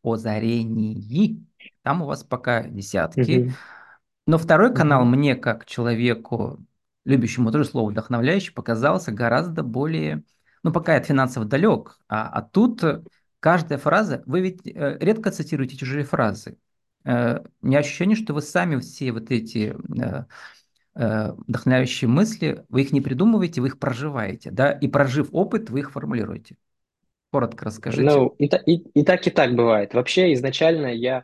Озарении, 0.03 1.43
там 1.83 2.01
у 2.01 2.05
вас 2.05 2.23
пока 2.23 2.63
десятки. 2.63 3.45
Мгм. 3.45 3.57
Но 4.27 4.37
второй 4.37 4.73
канал 4.73 5.05
Мгм. 5.05 5.11
мне, 5.11 5.35
как 5.35 5.65
человеку, 5.65 6.59
любящему 7.05 7.51
тоже 7.51 7.65
слово 7.65 7.89
вдохновляющий, 7.91 8.53
показался 8.53 9.11
гораздо 9.11 9.63
более, 9.63 10.23
ну, 10.67 10.73
пока 10.73 10.95
я 10.95 10.99
от 10.99 11.05
финансов 11.05 11.47
далек, 11.47 11.97
а, 12.09 12.27
а 12.27 12.41
тут 12.41 12.83
э, 12.83 13.01
каждая 13.39 13.79
фраза, 13.79 14.21
вы 14.25 14.41
ведь 14.41 14.67
э, 14.67 14.97
редко 14.99 15.31
цитируете 15.31 15.77
чужие 15.77 16.03
фразы. 16.03 16.57
Э, 17.05 17.39
у 17.61 17.67
меня 17.67 17.79
ощущение, 17.79 18.17
что 18.17 18.33
вы 18.33 18.41
сами 18.41 18.77
все 18.81 19.13
вот 19.13 19.31
эти 19.31 19.77
э, 19.97 20.25
э, 20.95 21.31
вдохновляющие 21.47 22.09
мысли, 22.09 22.65
вы 22.67 22.81
их 22.81 22.91
не 22.91 22.99
придумываете, 22.99 23.61
вы 23.61 23.67
их 23.67 23.79
проживаете, 23.79 24.51
да, 24.51 24.73
и 24.73 24.89
прожив 24.89 25.29
опыт, 25.31 25.69
вы 25.69 25.79
их 25.79 25.91
формулируете. 25.91 26.57
Коротко 27.31 27.63
расскажите. 27.63 28.03
Ну, 28.03 28.35
и, 28.37 28.47
и, 28.65 28.99
и 28.99 29.03
так, 29.05 29.25
и 29.25 29.29
так 29.29 29.55
бывает. 29.55 29.93
Вообще, 29.93 30.33
изначально 30.33 30.87
я 30.87 31.23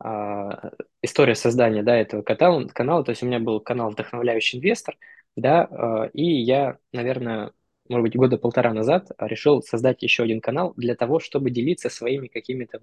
а, 0.00 0.72
история 1.00 1.36
создания, 1.36 1.84
да, 1.84 1.94
этого 1.96 2.22
канала, 2.22 2.66
канала, 2.66 3.04
то 3.04 3.10
есть 3.10 3.22
у 3.22 3.26
меня 3.26 3.38
был 3.38 3.60
канал 3.60 3.90
«Вдохновляющий 3.90 4.58
инвестор», 4.58 4.96
да, 5.36 5.68
а, 5.70 6.10
и 6.12 6.24
я, 6.24 6.78
наверное, 6.92 7.52
может 7.90 8.04
быть, 8.04 8.16
года 8.16 8.38
полтора 8.38 8.72
назад 8.72 9.10
решил 9.18 9.62
создать 9.62 10.02
еще 10.02 10.22
один 10.22 10.40
канал 10.40 10.72
для 10.76 10.94
того, 10.94 11.18
чтобы 11.18 11.50
делиться 11.50 11.90
своими 11.90 12.28
какими-то 12.28 12.80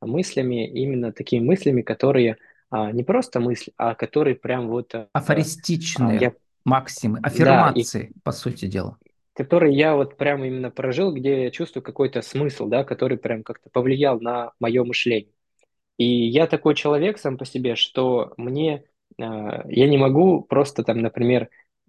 мыслями, 0.00 0.66
именно 0.66 1.12
такими 1.12 1.44
мыслями, 1.44 1.82
которые 1.82 2.38
а, 2.70 2.90
не 2.90 3.04
просто 3.04 3.38
мысли, 3.38 3.72
а 3.76 3.94
которые 3.94 4.34
прям 4.34 4.68
вот 4.68 4.94
а, 4.94 5.08
а, 5.12 5.18
Афористичные 5.18 6.18
я, 6.18 6.32
максимы, 6.64 7.20
да, 7.20 7.28
и 7.28 7.32
аффирмации, 7.32 8.12
по 8.24 8.32
сути 8.32 8.66
дела. 8.66 8.98
который 9.34 9.74
я 9.74 9.94
вот 9.94 10.16
прям 10.16 10.44
именно 10.44 10.70
прожил, 10.70 11.12
где 11.12 11.44
я 11.44 11.50
чувствую 11.50 11.82
какой-то 11.82 12.22
смысл, 12.22 12.66
да, 12.66 12.82
который 12.84 13.18
прям 13.18 13.42
как-то 13.42 13.68
повлиял 13.70 14.20
на 14.20 14.52
мое 14.58 14.82
мышление. 14.84 15.32
И 15.98 16.04
я 16.04 16.46
такой 16.46 16.74
человек 16.74 17.18
сам 17.18 17.38
по 17.38 17.44
себе, 17.44 17.76
что 17.76 18.32
мне, 18.36 18.84
э, 19.18 19.22
я 19.22 19.88
не 19.88 19.96
могу 19.96 20.42
просто 20.42 20.82
там, 20.82 21.00
например, 21.00 21.48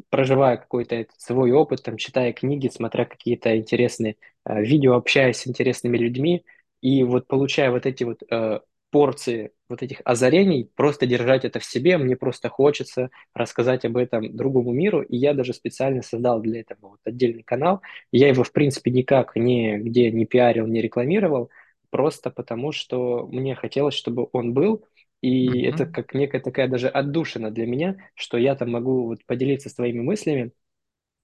проживая 0.09 0.57
какой-то 0.57 1.05
свой 1.17 1.51
опыт, 1.51 1.83
там, 1.83 1.97
читая 1.97 2.33
книги, 2.33 2.69
смотря 2.69 3.05
какие-то 3.05 3.57
интересные 3.57 4.17
э, 4.45 4.61
видео, 4.61 4.95
общаясь 4.95 5.37
с 5.37 5.47
интересными 5.47 5.97
людьми, 5.97 6.45
и 6.81 7.03
вот 7.03 7.27
получая 7.27 7.71
вот 7.71 7.85
эти 7.85 8.03
вот 8.03 8.21
э, 8.29 8.59
порции 8.91 9.51
вот 9.69 9.83
этих 9.83 10.01
озарений, 10.05 10.71
просто 10.75 11.05
держать 11.05 11.43
это 11.43 11.59
в 11.59 11.65
себе, 11.65 11.97
мне 11.97 12.15
просто 12.15 12.49
хочется 12.49 13.09
рассказать 13.33 13.83
об 13.85 13.97
этом 13.97 14.35
другому 14.35 14.71
миру, 14.71 15.01
и 15.01 15.17
я 15.17 15.33
даже 15.33 15.53
специально 15.53 16.01
создал 16.01 16.39
для 16.41 16.61
этого 16.61 16.89
вот 16.91 16.99
отдельный 17.03 17.43
канал, 17.43 17.81
я 18.11 18.29
его, 18.29 18.43
в 18.43 18.51
принципе, 18.53 18.91
никак 18.91 19.35
нигде 19.35 20.11
не 20.11 20.25
пиарил, 20.25 20.67
не 20.67 20.81
рекламировал, 20.81 21.49
просто 21.89 22.29
потому 22.31 22.71
что 22.71 23.27
мне 23.27 23.55
хотелось, 23.55 23.95
чтобы 23.95 24.27
он 24.31 24.53
был, 24.53 24.85
и 25.21 25.61
это 25.63 25.85
Мгм. 25.85 25.87
как 25.87 26.13
некая 26.13 26.41
такая 26.41 26.67
даже 26.67 26.87
отдушина 26.89 27.51
для 27.51 27.65
меня, 27.67 27.97
что 28.15 28.37
я 28.37 28.55
там 28.55 28.71
могу 28.71 29.05
вот 29.07 29.25
поделиться 29.25 29.69
своими 29.69 30.01
мыслями, 30.01 30.51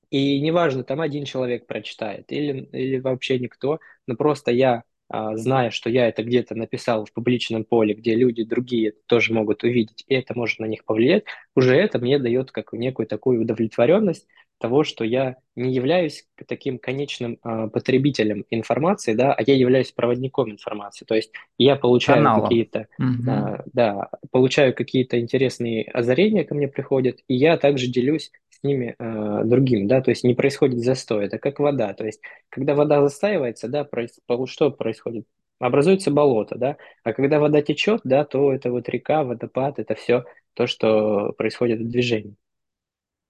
и 0.10 0.40
неважно, 0.42 0.84
там 0.84 1.02
один 1.02 1.26
человек 1.26 1.66
прочитает 1.68 2.32
или, 2.32 2.70
или 2.72 3.00
вообще 3.00 3.40
никто, 3.40 3.80
но 4.08 4.16
просто 4.16 4.52
я, 4.52 4.84
а, 5.10 5.36
зная, 5.38 5.72
что 5.72 5.90
я 5.90 6.08
это 6.08 6.24
где-то 6.24 6.56
написал 6.56 7.06
в 7.06 7.14
публичном 7.14 7.66
поле, 7.66 7.94
где 7.96 8.16
люди 8.16 8.44
другие 8.44 8.94
тоже 9.08 9.34
могут 9.34 9.64
увидеть, 9.64 10.04
и 10.08 10.14
это 10.16 10.36
может 10.38 10.60
на 10.60 10.66
них 10.66 10.86
повлиять, 10.86 11.24
уже 11.56 11.76
это 11.76 11.98
мне 12.00 12.20
дает 12.20 12.52
как 12.52 12.74
некую 12.74 13.08
такую 13.08 13.42
удовлетворенность 13.42 14.28
того, 14.64 14.86
что 14.86 15.04
я 15.04 15.36
не 15.58 15.74
являюсь 15.76 16.26
таким 16.48 16.80
конечным 16.80 17.38
а, 17.44 17.68
потребителем 17.68 18.46
информации, 18.50 19.14
да, 19.14 19.34
а 19.34 19.42
я 19.46 19.56
являюсь 19.56 19.92
проводником 19.92 20.50
информации. 20.52 21.04
То 21.06 21.16
есть 21.16 21.34
я 21.58 21.76
получаю 21.76 22.32
какие-то 22.32 22.88
Мгм. 22.98 23.26
а, 23.26 23.64
да, 23.74 24.10
получаю 24.32 24.74
какие-то 24.74 25.20
интересные 25.20 25.84
озарения 25.92 26.46
ко 26.46 26.56
мне 26.56 26.70
приходят, 26.70 27.20
и 27.28 27.36
я 27.36 27.58
также 27.58 27.88
делюсь 27.88 28.32
с 28.50 28.64
ними 28.64 28.96
э, 28.98 29.42
другим, 29.46 29.88
да, 29.88 30.02
то 30.02 30.12
есть 30.12 30.24
не 30.24 30.34
происходит 30.34 30.80
застой, 30.80 31.26
это 31.26 31.38
как 31.40 31.60
вода, 31.60 31.94
то 31.94 32.06
есть 32.06 32.22
когда 32.50 32.74
вода 32.76 33.02
застаивается, 33.02 33.68
да, 33.68 33.84
проис- 33.84 34.46
что 34.48 34.72
происходит? 34.72 35.26
Образуется 35.60 36.12
болото, 36.12 36.56
да, 36.58 36.78
а 37.04 37.14
когда 37.14 37.40
вода 37.40 37.62
течет, 37.62 38.02
да, 38.06 38.24
то 38.26 38.54
это 38.54 38.72
вот 38.72 38.88
река, 38.90 39.24
водопад, 39.24 39.80
это 39.80 39.96
все 39.96 40.24
то, 40.54 40.68
что 40.68 41.34
происходит 41.38 41.80
в 41.82 41.90
движении. 41.90 42.36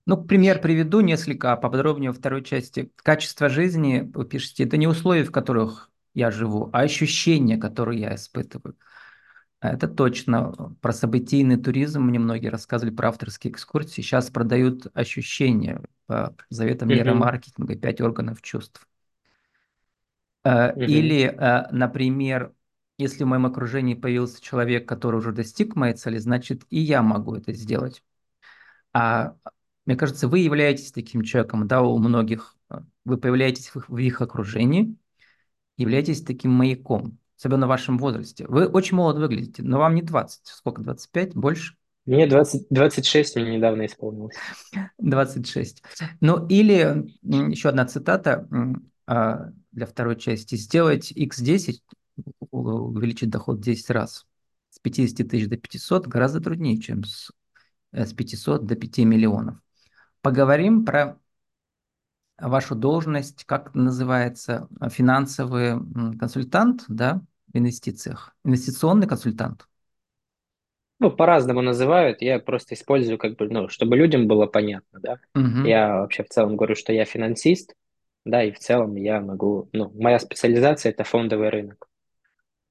Ну, 0.05 0.17
пример 0.21 0.59
приведу 0.61 0.99
несколько 0.99 1.55
поподробнее 1.55 2.11
во 2.11 2.17
второй 2.17 2.43
части. 2.43 2.91
Качество 2.97 3.47
жизни, 3.49 4.11
вы 4.13 4.25
пишете, 4.25 4.65
это 4.65 4.75
не 4.77 4.87
условия, 4.87 5.23
в 5.23 5.31
которых 5.31 5.89
я 6.13 6.29
живу, 6.29 6.69
а 6.73 6.81
ощущения, 6.81 7.57
которые 7.57 8.01
я 8.01 8.15
испытываю. 8.15 8.75
А 9.61 9.73
Это 9.73 9.87
точно. 9.87 10.75
Про 10.81 10.93
событийный 10.93 11.57
туризм 11.57 12.03
мне 12.03 12.19
многие 12.19 12.47
рассказывали 12.49 12.93
про 12.95 13.09
авторские 13.09 13.53
экскурсии. 13.53 14.01
Сейчас 14.01 14.29
продают 14.29 14.87
ощущения 14.93 15.81
по 16.07 16.35
заветам 16.49 16.89
Мгм, 16.89 16.93
нейромаркетинга, 16.93 17.75
пять 17.77 18.01
органов 18.01 18.41
чувств. 18.41 18.87
Э. 20.43 20.73
Или, 20.85 21.23
э, 21.25 21.67
например, 21.71 22.53
если 22.97 23.23
в 23.23 23.27
моем 23.27 23.45
окружении 23.45 23.95
появился 23.95 24.41
человек, 24.41 24.87
который 24.87 25.17
уже 25.17 25.31
достиг 25.31 25.75
моей 25.75 25.95
цели, 25.95 26.17
значит, 26.17 26.63
и 26.69 26.79
я 26.79 27.01
могу 27.01 27.35
это 27.35 27.53
сделать. 27.53 28.03
А 28.93 29.35
мне 29.85 29.95
кажется, 29.95 30.27
вы 30.27 30.39
являетесь 30.39 30.91
таким 30.91 31.23
человеком, 31.23 31.67
да, 31.67 31.81
у 31.81 31.97
многих. 31.97 32.55
э, 32.69 32.79
Вы 33.05 33.17
появляетесь 33.17 33.69
в 33.69 33.77
их, 33.77 33.89
в 33.89 33.97
их 33.97 34.21
окружении, 34.21 34.95
являетесь 35.77 36.23
таким 36.23 36.51
маяком, 36.51 37.17
особенно 37.37 37.65
в 37.65 37.69
вашем 37.69 37.97
возрасте. 37.97 38.45
Вы 38.47 38.67
очень 38.67 38.95
молодо 38.95 39.19
выглядите, 39.21 39.63
но 39.63 39.79
вам 39.79 39.95
не 39.95 40.01
20, 40.01 40.47
сколько, 40.47 40.81
25, 40.81 41.35
больше? 41.35 41.75
Мне 42.05 42.27
двадцать 42.27 42.67
двадцать 42.69 43.05
шесть 43.05 43.35
мне 43.35 43.57
недавно 43.57 43.85
исполнилось. 43.85 44.35
26. 44.97 45.83
Ну 46.19 46.45
или 46.47 47.05
еще 47.23 47.69
одна 47.69 47.85
цитата 47.85 48.47
а, 49.07 49.51
для 49.71 49.85
второй 49.85 50.17
части. 50.17 50.55
Сделать 50.55 51.11
x10, 51.11 51.81
у- 52.51 52.57
увеличить 52.59 53.29
доход 53.29 53.57
в 53.57 53.61
10 53.61 53.89
раз. 53.89 54.25
С 54.69 54.79
50 54.79 55.27
тысяч 55.29 55.47
до 55.47 55.57
500 55.57 56.07
гораздо 56.07 56.41
труднее, 56.41 56.77
чем 56.79 57.03
с, 57.03 57.31
э, 57.91 58.05
с 58.05 58.13
500 58.13 58.65
до 58.65 58.75
5 58.75 59.05
миллионов. 59.05 59.57
Поговорим 60.23 60.85
про 60.85 61.19
вашу 62.39 62.75
должность, 62.75 63.45
как 63.45 63.73
называется, 63.75 64.67
финансовый 64.89 65.79
консультант, 66.17 66.85
да, 66.87 67.21
в 67.53 67.57
инвестициях, 67.57 68.35
инвестиционный 68.43 69.07
консультант. 69.07 69.67
Ну, 70.99 71.11
по-разному 71.11 71.61
называют, 71.61 72.21
я 72.21 72.39
просто 72.39 72.75
использую 72.75 73.17
как 73.17 73.35
бы, 73.35 73.49
ну, 73.49 73.67
чтобы 73.67 73.97
людям 73.97 74.27
было 74.27 74.45
понятно, 74.45 74.99
да. 74.99 75.19
Мгм. 75.35 75.67
Я 75.67 75.99
вообще 75.99 76.23
в 76.23 76.29
целом 76.29 76.55
говорю, 76.55 76.75
что 76.75 76.93
я 76.93 77.05
финансист, 77.05 77.75
да, 78.25 78.43
и 78.43 78.51
в 78.51 78.59
целом 78.59 78.95
я 78.95 79.19
могу, 79.19 79.69
ну, 79.73 79.91
моя 79.95 80.19
специализация– 80.19 80.91
это 80.91 81.03
фондовый 81.03 81.49
рынок. 81.49 81.87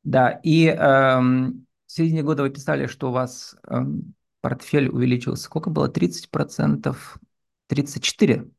Да, 0.04 0.40
и 0.42 0.66
эм, 0.66 1.66
в 1.86 1.92
середине 1.92 2.22
года 2.22 2.42
вы 2.42 2.50
писали, 2.50 2.86
что 2.86 3.10
у 3.10 3.12
вас 3.12 3.54
эм, 3.68 4.14
портфель 4.40 4.88
увеличился. 4.88 5.44
Сколько 5.44 5.70
было? 5.70 5.88
30%? 5.88 7.18
34%. 7.72 8.52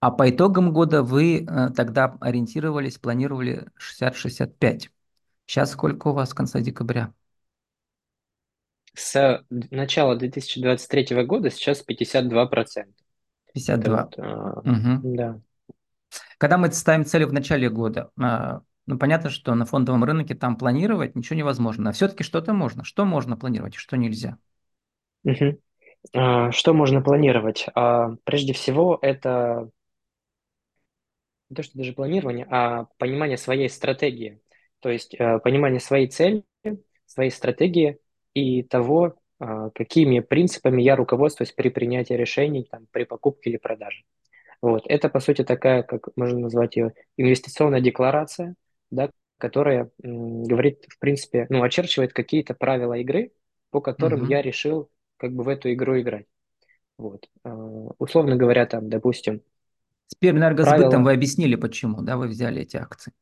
А 0.00 0.10
по 0.10 0.28
итогам 0.28 0.72
года 0.72 1.02
вы 1.02 1.44
э, 1.44 1.70
тогда 1.76 2.16
ориентировались, 2.20 2.98
планировали 2.98 3.68
60-65. 3.76 4.90
Сейчас 5.46 5.72
сколько 5.72 6.08
у 6.08 6.12
вас 6.12 6.30
с 6.30 6.34
конца 6.34 6.60
декабря? 6.60 7.12
С 8.94 9.44
начала 9.48 10.16
2023 10.16 11.24
года 11.24 11.50
сейчас 11.50 11.82
52%. 11.82 12.94
Это 13.46 13.54
52. 13.54 14.02
вот, 14.04 14.18
а, 14.18 14.60
Мгм. 14.64 15.02
да. 15.14 15.40
Когда 16.38 16.58
мы 16.58 16.70
ставим 16.72 17.04
цели 17.04 17.24
в 17.24 17.32
начале 17.32 17.70
года, 17.70 18.10
а, 18.20 18.62
ну, 18.86 18.98
понятно, 18.98 19.30
что 19.30 19.54
на 19.54 19.64
фондовом 19.64 20.04
рынке 20.04 20.34
там 20.34 20.56
планировать 20.56 21.14
ничего 21.14 21.36
невозможно. 21.38 21.90
А 21.90 21.92
все-таки 21.92 22.24
что-то 22.24 22.52
можно. 22.52 22.84
Что 22.84 23.04
можно 23.04 23.36
планировать, 23.36 23.74
что 23.74 23.96
нельзя? 23.96 24.38
Мгм. 25.24 25.58
А, 26.14 26.50
Что 26.52 26.74
можно 26.74 27.02
планировать? 27.02 27.66
А, 27.74 28.10
Прежде 28.24 28.52
всего, 28.52 28.98
это 29.02 29.70
не 31.50 31.56
то, 31.56 31.62
что 31.62 31.76
даже 31.78 31.92
планирование, 31.92 32.46
а 32.50 32.86
понимание 32.98 33.36
своей 33.36 33.68
стратегии. 33.68 34.40
То 34.80 34.88
есть 34.90 35.14
э, 35.18 35.38
понимание 35.40 35.80
своей 35.80 36.08
цели, 36.08 36.44
своей 37.06 37.30
стратегии 37.30 37.98
и 38.34 38.62
того, 38.62 39.16
а, 39.38 39.70
какими 39.70 40.20
принципами 40.20 40.82
я 40.82 40.96
руководствуюсь 40.96 41.52
при 41.52 41.68
принятии 41.68 42.14
решений, 42.14 42.66
там, 42.70 42.86
при 42.90 43.04
покупке 43.04 43.50
или 43.50 43.56
продаже. 43.58 44.02
Вот. 44.62 44.84
Это, 44.88 45.10
по 45.10 45.20
сути, 45.20 45.44
такая, 45.44 45.84
как 45.84 46.08
можно 46.16 46.40
назвать 46.40 46.76
ее, 46.76 46.94
инвестиционная 47.18 47.82
декларация, 47.82 48.56
да, 48.90 49.10
которая 49.38 49.90
м, 50.04 50.44
говорит, 50.44 50.86
в 50.90 51.00
принципе, 51.00 51.46
ну, 51.50 51.62
очерчивает 51.64 52.14
какие-то 52.14 52.54
правила 52.54 52.94
игры, 52.94 53.32
по 53.70 53.80
которым 53.82 54.22
я 54.22 54.42
Мгм. 54.42 54.42
решил 54.42 54.90
как 55.22 55.32
бы 55.34 55.44
в 55.44 55.48
эту 55.48 55.72
игру 55.74 56.00
играть. 56.00 56.26
Вот. 56.98 57.28
А, 57.44 57.50
Условно 57.98 58.36
говоря, 58.36 58.66
там, 58.66 58.88
допустим, 58.90 59.42
С 60.06 60.14
Пермэнергосбытом 60.14 61.02
вы 61.02 61.10
правила 61.10 61.12
объяснили, 61.12 61.56
почему, 61.56 62.02
да, 62.02 62.16
вы 62.16 62.28
взяли 62.28 62.62
эти 62.62 62.76
акции. 62.76 63.12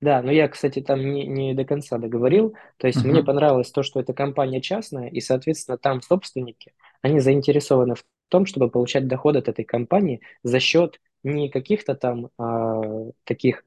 Да, 0.00 0.22
но 0.22 0.30
я, 0.30 0.48
кстати, 0.48 0.80
там 0.80 1.00
не, 1.12 1.26
не 1.26 1.54
до 1.54 1.64
конца 1.64 1.98
договорил. 1.98 2.54
То 2.76 2.86
есть 2.86 3.04
мне 3.04 3.20
Мгм. 3.20 3.24
понравилось 3.24 3.72
то, 3.72 3.82
что 3.82 3.98
это 4.00 4.12
компания 4.14 4.60
частная, 4.60 5.08
и, 5.08 5.20
соответственно, 5.20 5.76
там 5.76 6.02
собственники, 6.02 6.72
они 7.02 7.18
заинтересованы 7.20 7.96
в 7.96 8.04
том, 8.28 8.46
чтобы 8.46 8.70
получать 8.70 9.08
доход 9.08 9.36
от 9.36 9.48
этой 9.48 9.64
компании 9.64 10.20
за 10.44 10.60
счет 10.60 11.00
не 11.24 11.48
каких-то 11.50 11.94
там 11.96 12.30
а, 12.38 12.80
таких 13.24 13.64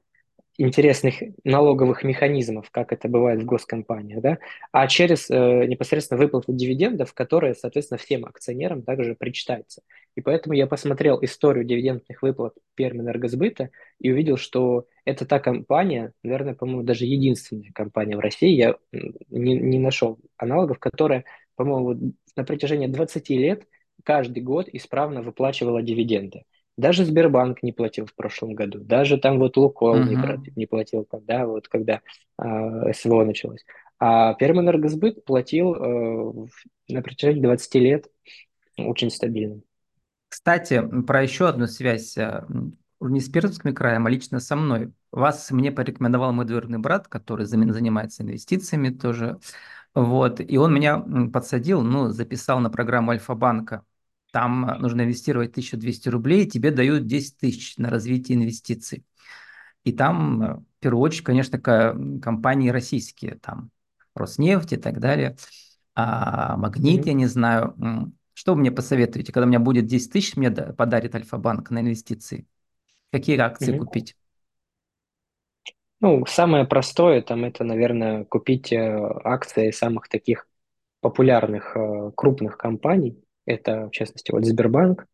интересных 0.61 1.15
налоговых 1.43 2.03
механизмов, 2.03 2.69
как 2.71 2.93
это 2.93 3.07
бывает 3.07 3.41
в 3.41 3.45
госкомпаниях, 3.45 4.21
да, 4.21 4.37
а 4.71 4.87
через 4.87 5.29
э, 5.29 5.65
непосредственно 5.65 6.19
выплату 6.19 6.53
дивидендов, 6.53 7.13
которые, 7.13 7.55
соответственно, 7.55 7.97
всем 7.97 8.25
акционерам 8.25 8.83
также 8.83 9.15
причитаются. 9.15 9.81
И 10.15 10.21
поэтому 10.21 10.53
я 10.53 10.67
посмотрел 10.67 11.17
историю 11.23 11.65
дивидендных 11.65 12.21
выплат 12.21 12.53
Пермэнергосбыта 12.75 13.71
и 13.99 14.11
увидел, 14.11 14.37
что 14.37 14.85
это 15.03 15.25
та 15.25 15.39
компания, 15.39 16.13
наверное, 16.23 16.53
по-моему, 16.53 16.83
даже 16.83 17.05
единственная 17.05 17.71
компания 17.73 18.15
в 18.15 18.19
России, 18.19 18.55
я 18.55 18.75
не, 19.29 19.55
не 19.55 19.79
нашел 19.79 20.19
аналогов, 20.37 20.77
которая, 20.79 21.25
по-моему, 21.55 22.13
на 22.35 22.43
протяжении 22.43 22.87
20 22.87 23.29
лет 23.29 23.67
каждый 24.03 24.43
год 24.43 24.67
исправно 24.71 25.21
выплачивала 25.21 25.81
дивиденды. 25.81 26.43
Даже 26.81 27.05
Сбербанк 27.05 27.63
не 27.63 27.71
платил 27.71 28.05
в 28.05 28.13
прошлом 28.15 28.55
году. 28.55 28.79
Даже 28.79 29.17
там 29.17 29.39
вот 29.39 29.57
Лукойл 29.57 30.03
не, 30.03 30.15
Мгм. 30.15 30.45
не 30.55 30.65
платил, 30.65 31.05
когда, 31.05 31.45
вот, 31.47 31.67
когда 31.67 32.01
а, 32.37 32.91
СВО 32.93 33.23
началось. 33.25 33.65
А 33.99 34.33
Пермэнергосбыт 34.35 35.25
платил 35.25 35.75
э, 35.75 36.33
на 36.89 37.01
протяжении 37.03 37.41
20 37.41 37.79
лет 37.79 38.07
очень 38.77 39.11
стабильно. 39.11 39.61
Кстати, 40.29 40.81
про 41.05 41.23
еще 41.23 41.49
одну 41.49 41.67
связь. 41.67 42.17
э, 42.17 42.45
Не 43.01 43.19
с 43.19 43.29
Пермским 43.29 43.73
краем, 43.75 44.05
а 44.07 44.09
лично 44.09 44.39
со 44.39 44.55
мной. 44.55 44.93
Вас 45.11 45.51
мне 45.51 45.71
порекомендовал 45.71 46.31
мой 46.33 46.45
двоюродный 46.45 46.79
брат, 46.79 47.07
который 47.07 47.45
занимается 47.45 48.23
инвестициями 48.23 48.89
тоже. 48.89 49.39
Вот. 49.95 50.39
И 50.41 50.57
он 50.57 50.73
меня 50.73 50.99
подсадил, 51.33 51.81
ну, 51.81 52.09
записал 52.09 52.59
на 52.59 52.69
программу 52.69 53.11
Альфа-банка. 53.11 53.85
Там 54.31 54.77
нужно 54.79 55.01
инвестировать 55.01 55.51
1200 55.51 56.09
рублей, 56.09 56.45
тебе 56.45 56.71
дают 56.71 57.05
10 57.05 57.37
тысяч 57.37 57.77
на 57.77 57.89
развитие 57.89 58.37
инвестиций. 58.37 59.05
И 59.83 59.91
там, 59.91 60.65
в 60.77 60.79
первую 60.79 61.01
очередь, 61.01 61.23
конечно, 61.23 61.59
компании 61.59 62.69
российские, 62.69 63.35
там 63.35 63.71
Роснефть 64.15 64.73
и 64.73 64.77
так 64.77 64.99
далее, 64.99 65.35
а 65.95 66.57
Магнит, 66.57 67.01
mm-hmm. 67.01 67.07
я 67.07 67.13
не 67.13 67.25
знаю. 67.25 68.13
Что 68.33 68.53
вы 68.53 68.61
мне 68.61 68.71
посоветуете, 68.71 69.31
когда 69.31 69.45
у 69.45 69.49
меня 69.49 69.59
будет 69.59 69.85
10 69.85 70.11
тысяч, 70.11 70.35
мне 70.35 70.49
подарит 70.49 71.13
Альфа-банк 71.13 71.69
на 71.69 71.79
инвестиции? 71.79 72.47
Какие 73.11 73.37
акции 73.37 73.73
mm-hmm. 73.73 73.77
купить? 73.77 74.15
Ну, 75.99 76.25
самое 76.25 76.65
простое, 76.65 77.21
там, 77.21 77.45
это, 77.45 77.63
наверное, 77.63 78.25
купить 78.25 78.73
э, 78.73 78.97
акции 79.23 79.69
самых 79.69 80.07
таких 80.07 80.47
популярных 80.99 81.75
э, 81.75 82.11
крупных 82.15 82.57
компаний. 82.57 83.23
Это, 83.45 83.87
в 83.87 83.91
частности, 83.91 84.31
вот 84.31 84.45
Сбербанк, 84.45 85.07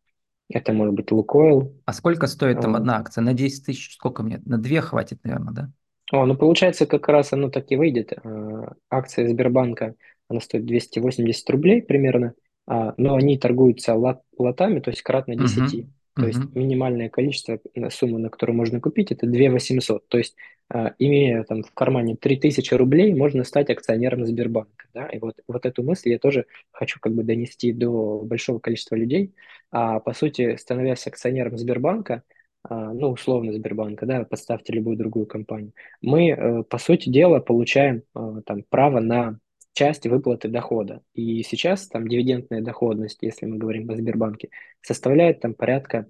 это 0.50 0.72
может 0.72 0.94
быть 0.94 1.10
Лукойл. 1.10 1.74
А 1.84 1.92
сколько 1.92 2.26
стоит 2.26 2.60
там 2.60 2.74
одна 2.74 2.96
акция? 2.98 3.22
На 3.22 3.34
10 3.34 3.66
тысяч 3.66 3.94
сколько 3.94 4.22
мне? 4.22 4.40
На 4.44 4.58
две 4.58 4.80
хватит, 4.80 5.20
наверное, 5.24 5.52
да? 5.52 5.70
О, 6.10 6.24
ну 6.24 6.36
получается, 6.36 6.86
как 6.86 7.08
раз 7.08 7.32
оно 7.32 7.50
так 7.50 7.70
и 7.70 7.76
выйдет. 7.76 8.12
Э, 8.12 8.68
акция 8.88 9.28
Сбербанка, 9.28 9.94
она 10.28 10.40
стоит 10.40 10.64
280 10.64 11.50
рублей 11.50 11.82
примерно, 11.82 12.32
а, 12.66 12.94
но 12.96 13.14
они 13.14 13.38
торгуются 13.38 13.94
лот, 13.94 14.20
лотами, 14.38 14.80
то 14.80 14.90
есть 14.90 15.02
кратно 15.02 15.36
10. 15.36 15.74
Uh-huh. 15.74 15.88
То 16.18 16.24
uh-huh. 16.24 16.26
есть 16.28 16.54
минимальное 16.56 17.08
количество 17.08 17.60
суммы, 17.90 18.18
на 18.18 18.28
которую 18.28 18.56
можно 18.56 18.80
купить, 18.80 19.12
это 19.12 19.26
2 19.26 19.50
800. 19.50 20.08
То 20.08 20.18
есть 20.18 20.34
а, 20.68 20.94
имея 20.98 21.44
там 21.44 21.62
в 21.62 21.72
кармане 21.72 22.16
3000 22.16 22.74
рублей, 22.74 23.14
можно 23.14 23.44
стать 23.44 23.70
акционером 23.70 24.26
Сбербанка. 24.26 24.86
Да? 24.92 25.06
И 25.06 25.18
вот, 25.18 25.36
вот 25.46 25.64
эту 25.64 25.82
мысль 25.82 26.10
я 26.10 26.18
тоже 26.18 26.46
хочу 26.72 26.98
как 27.00 27.14
бы 27.14 27.22
донести 27.22 27.72
до 27.72 28.20
большого 28.20 28.58
количества 28.58 28.96
людей. 28.96 29.32
А, 29.70 30.00
по 30.00 30.12
сути, 30.12 30.56
становясь 30.56 31.06
акционером 31.06 31.56
Сбербанка, 31.56 32.22
а, 32.64 32.92
ну, 32.92 33.10
условно 33.10 33.52
Сбербанка, 33.52 34.04
да, 34.04 34.24
подставьте 34.24 34.72
любую 34.72 34.96
другую 34.96 35.26
компанию, 35.26 35.72
мы, 36.02 36.30
э, 36.30 36.62
по 36.64 36.78
сути 36.78 37.08
дела, 37.08 37.38
получаем 37.38 38.02
там 38.44 38.64
право 38.68 39.00
на 39.00 39.38
часть 39.78 40.08
выплаты 40.08 40.48
дохода. 40.48 41.02
И 41.14 41.44
сейчас 41.44 41.86
там 41.86 42.08
дивидендная 42.08 42.62
доходность, 42.62 43.18
если 43.20 43.46
мы 43.46 43.58
говорим 43.58 43.88
о 43.88 43.94
Сбербанке, 43.94 44.48
составляет 44.80 45.38
там 45.38 45.54
порядка 45.54 46.06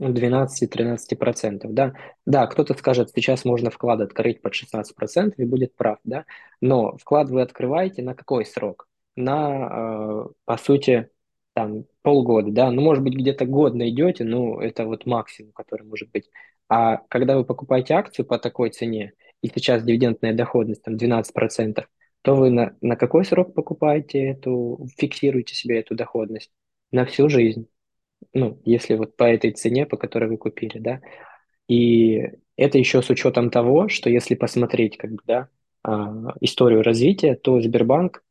12-13%, 0.00 1.66
да. 1.70 1.92
Да, 2.24 2.46
кто-то 2.46 2.74
скажет, 2.74 3.10
сейчас 3.12 3.44
можно 3.44 3.70
вклад 3.70 4.00
открыть 4.00 4.40
под 4.42 4.52
16% 4.52 5.34
и 5.38 5.44
будет 5.44 5.74
прав, 5.74 5.98
да, 6.04 6.24
но 6.60 6.96
вклад 6.98 7.30
вы 7.30 7.42
открываете 7.42 8.02
на 8.02 8.14
какой 8.14 8.46
срок? 8.46 8.86
На, 9.16 10.28
э, 10.28 10.28
по 10.44 10.56
сути, 10.56 11.10
там, 11.54 11.84
полгода, 12.02 12.52
да, 12.52 12.70
ну, 12.70 12.80
может 12.80 13.02
быть, 13.02 13.14
где-то 13.14 13.44
год 13.44 13.74
найдете, 13.74 14.22
ну, 14.22 14.60
это 14.60 14.84
вот 14.86 15.04
максимум, 15.04 15.50
который 15.50 15.82
может 15.84 16.12
быть. 16.12 16.30
А 16.68 16.98
когда 17.08 17.36
вы 17.36 17.44
покупаете 17.44 17.94
акцию 17.94 18.24
по 18.24 18.38
такой 18.38 18.70
цене, 18.70 19.14
и 19.42 19.48
сейчас 19.48 19.82
дивидендная 19.82 20.32
доходность 20.32 20.84
там 20.84 20.94
12%, 20.94 21.88
то 22.22 22.34
вы 22.34 22.50
на, 22.50 22.76
на 22.80 22.96
какой 22.96 23.24
срок 23.24 23.54
покупаете 23.54 24.22
эту, 24.24 24.88
фиксируете 24.96 25.54
себе 25.54 25.80
эту 25.80 25.94
доходность? 25.94 26.50
На 26.90 27.04
всю 27.04 27.28
жизнь 27.28 27.68
ну, 28.32 28.60
если 28.64 28.94
вот 28.94 29.16
по 29.16 29.24
этой 29.24 29.52
цене, 29.52 29.86
по 29.86 29.96
которой 29.96 30.28
вы 30.28 30.36
купили, 30.36 30.78
да. 30.78 31.00
И 31.68 32.22
это 32.56 32.78
еще 32.78 33.02
с 33.02 33.10
учетом 33.10 33.50
того, 33.50 33.88
что 33.88 34.10
если 34.10 34.34
посмотреть, 34.34 34.96
как 34.96 35.12
бы, 35.12 35.22
да, 35.26 35.48
а, 35.82 36.34
историю 36.40 36.82
развития, 36.82 37.34
то 37.34 37.60
Сбербанк 37.60 38.24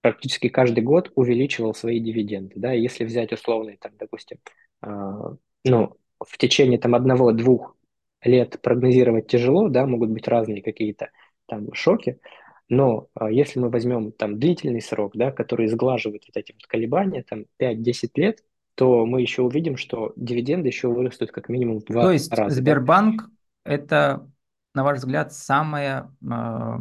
практически 0.00 0.48
каждый 0.48 0.82
год 0.82 1.12
увеличивал 1.16 1.74
свои 1.74 2.00
дивиденды, 2.00 2.54
да, 2.56 2.72
если 2.72 3.04
взять 3.04 3.32
условный, 3.32 3.76
там, 3.76 3.92
допустим, 3.98 4.38
а, 4.80 5.34
ну, 5.64 5.96
в 6.24 6.38
течение 6.38 6.78
там 6.78 6.94
одного-двух 6.94 7.76
лет 8.22 8.60
прогнозировать 8.62 9.26
тяжело, 9.28 9.68
да, 9.68 9.86
могут 9.86 10.10
быть 10.10 10.28
разные 10.28 10.62
какие-то 10.62 11.10
там 11.46 11.72
шоки, 11.74 12.18
но 12.68 13.08
а, 13.14 13.30
если 13.30 13.58
мы 13.58 13.70
возьмем 13.70 14.12
там 14.12 14.38
длительный 14.38 14.82
срок, 14.82 15.12
да, 15.16 15.30
который 15.32 15.68
сглаживает 15.68 16.24
вот 16.26 16.36
эти 16.36 16.52
вот 16.52 16.66
колебания, 16.66 17.22
там 17.22 17.46
5-10 17.58 18.10
лет, 18.16 18.44
то 18.74 19.06
мы 19.06 19.22
еще 19.22 19.42
увидим, 19.42 19.76
что 19.76 20.12
дивиденды 20.16 20.68
еще 20.68 20.88
вырастут 20.88 21.32
как 21.32 21.48
минимум 21.48 21.80
в 21.80 21.84
два 21.84 22.02
То 22.02 22.12
есть 22.12 22.32
раза. 22.32 22.54
Сбербанк 22.54 23.22
да? 23.22 23.72
это, 23.72 24.30
на 24.74 24.84
ваш 24.84 24.98
взгляд, 24.98 25.32
самая 25.32 26.14
э, 26.22 26.76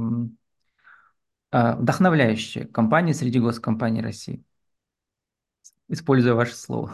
э, 1.54 1.76
вдохновляющая 1.78 2.65
компания 2.65 3.13
среди 3.13 3.39
госкомпаний 3.39 4.02
России? 4.02 4.43
Используя 5.88 6.34
ваше 6.34 6.54
слово. 6.54 6.91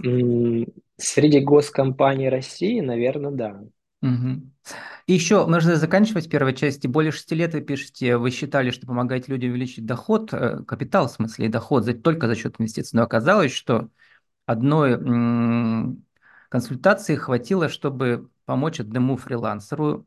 Среди 0.98 1.40
госкомпаний 1.40 2.30
России, 2.30 2.80
наверное, 2.80 3.32
да. 3.32 3.64
Угу. 4.04 4.52
И 5.08 5.14
еще 5.14 5.46
нужно 5.48 5.78
заканчивать 5.78 6.30
первой 6.30 6.54
части. 6.54 6.88
Более 6.88 7.14
шести 7.14 7.36
лет 7.36 7.54
вы 7.54 7.62
пишете, 7.62 8.18
вы 8.18 8.32
считали, 8.32 8.70
что 8.70 8.86
помогаете 8.86 9.32
людям 9.32 9.52
увеличить 9.52 9.86
доход, 9.86 10.34
э, 10.34 10.64
капитал 10.66 11.08
в 11.08 11.12
смысле, 11.12 11.46
и 11.46 11.50
доход 11.50 11.86
за, 11.86 11.94
только 11.94 12.28
за 12.28 12.36
счет 12.36 12.56
инвестиций. 12.60 12.98
Но 12.98 13.04
оказалось, 13.04 13.54
что 13.54 13.90
одной 14.46 15.00
консультации 16.50 17.16
хватило, 17.16 17.70
чтобы 17.70 18.30
помочь 18.46 18.82
одному 18.82 19.16
фрилансеру 19.16 20.06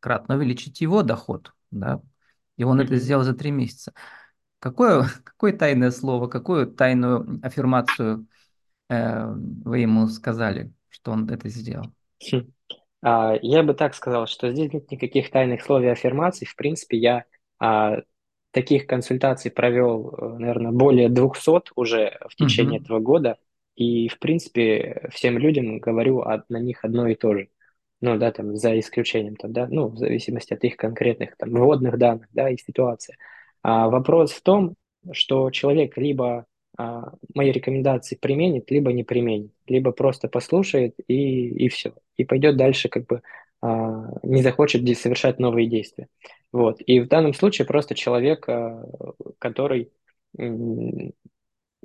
кратно 0.00 0.34
увеличить 0.34 0.80
его 0.80 1.02
доход, 1.02 1.54
да, 1.70 2.02
и 2.56 2.64
он 2.64 2.80
mm-hmm. 2.80 2.84
это 2.84 2.96
сделал 2.96 3.22
за 3.22 3.32
три 3.32 3.52
месяца. 3.52 3.94
Какое, 4.58 5.08
какое 5.24 5.56
тайное 5.56 5.92
слово, 5.92 6.26
какую 6.26 6.66
тайную 6.66 7.40
аффирмацию 7.42 8.26
э, 8.88 9.26
вы 9.32 9.78
ему 9.78 10.08
сказали, 10.08 10.72
что 10.90 11.12
он 11.12 11.28
это 11.30 11.48
сделал? 11.48 11.94
А, 13.04 13.38
я 13.42 13.62
бы 13.62 13.74
так 13.74 13.94
сказал, 13.94 14.26
что 14.26 14.50
здесь 14.50 14.72
нет 14.72 14.90
никаких 14.90 15.30
тайных 15.30 15.62
слов 15.62 15.82
и 15.82 15.86
аффирмаций. 15.86 16.46
В 16.46 16.56
принципе, 16.56 16.96
я 16.96 17.24
а, 17.58 17.98
таких 18.50 18.86
консультаций 18.86 19.50
провел, 19.50 20.14
э, 20.16 20.38
наверное, 20.38 20.72
более 20.72 21.10
200 21.10 21.72
уже 21.74 22.18
в 22.26 22.34
течение 22.34 22.78
mm-hmm. 22.78 22.82
этого 22.82 23.00
года. 23.00 23.38
И, 23.74 24.08
в 24.08 24.18
принципе, 24.18 25.08
всем 25.12 25.36
людям 25.36 25.80
говорю 25.80 26.20
от, 26.20 26.48
на 26.48 26.58
них 26.58 26.82
одно 26.82 27.06
и 27.06 27.14
то 27.14 27.34
же. 27.34 27.48
Ну, 28.00 28.16
да, 28.18 28.32
там, 28.32 28.56
за 28.56 28.78
исключением, 28.78 29.36
там, 29.36 29.52
да, 29.52 29.66
ну, 29.68 29.88
в 29.88 29.98
зависимости 29.98 30.54
от 30.54 30.64
их 30.64 30.76
конкретных, 30.76 31.36
там, 31.36 31.50
вводных 31.50 31.98
данных, 31.98 32.28
да, 32.32 32.48
и 32.48 32.56
ситуации. 32.56 33.16
А 33.62 33.88
вопрос 33.88 34.32
в 34.32 34.42
том, 34.42 34.76
что 35.12 35.50
человек 35.50 35.98
либо 35.98 36.46
мои 36.76 37.52
рекомендации 37.52 38.16
применит, 38.16 38.70
либо 38.70 38.92
не 38.92 39.04
применит, 39.04 39.52
либо 39.66 39.92
просто 39.92 40.28
послушает 40.28 40.94
и, 41.06 41.48
и 41.48 41.68
все, 41.68 41.94
и 42.16 42.24
пойдет 42.24 42.56
дальше, 42.56 42.88
как 42.88 43.06
бы, 43.06 43.22
а, 43.60 44.10
не 44.22 44.42
захочет 44.42 44.82
совершать 44.98 45.38
новые 45.38 45.68
действия. 45.68 46.08
Вот. 46.52 46.80
И 46.80 47.00
в 47.00 47.08
данном 47.08 47.32
случае 47.32 47.66
просто 47.66 47.94
человек, 47.94 48.48
а, 48.48 48.84
который 49.38 49.90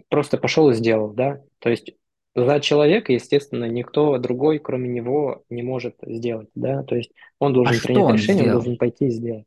просто 0.10 0.38
пошел 0.38 0.70
и 0.70 0.74
сделал, 0.74 1.14
да. 1.14 1.42
То 1.60 1.70
есть 1.70 1.94
за 2.36 2.60
человека, 2.60 3.14
естественно, 3.14 3.66
никто 3.66 4.18
другой, 4.18 4.60
кроме 4.60 4.90
него, 4.90 5.44
не 5.50 5.62
может 5.62 5.96
сделать, 6.02 6.50
да. 6.56 6.84
То 6.84 6.96
есть 6.96 7.12
он 7.38 7.54
должен 7.54 7.78
а 7.78 7.82
принять 7.82 8.04
он 8.04 8.14
решение, 8.16 8.44
сделал? 8.44 8.58
он 8.58 8.64
должен 8.64 8.78
пойти 8.78 9.08
и 9.08 9.12
сделать. 9.12 9.46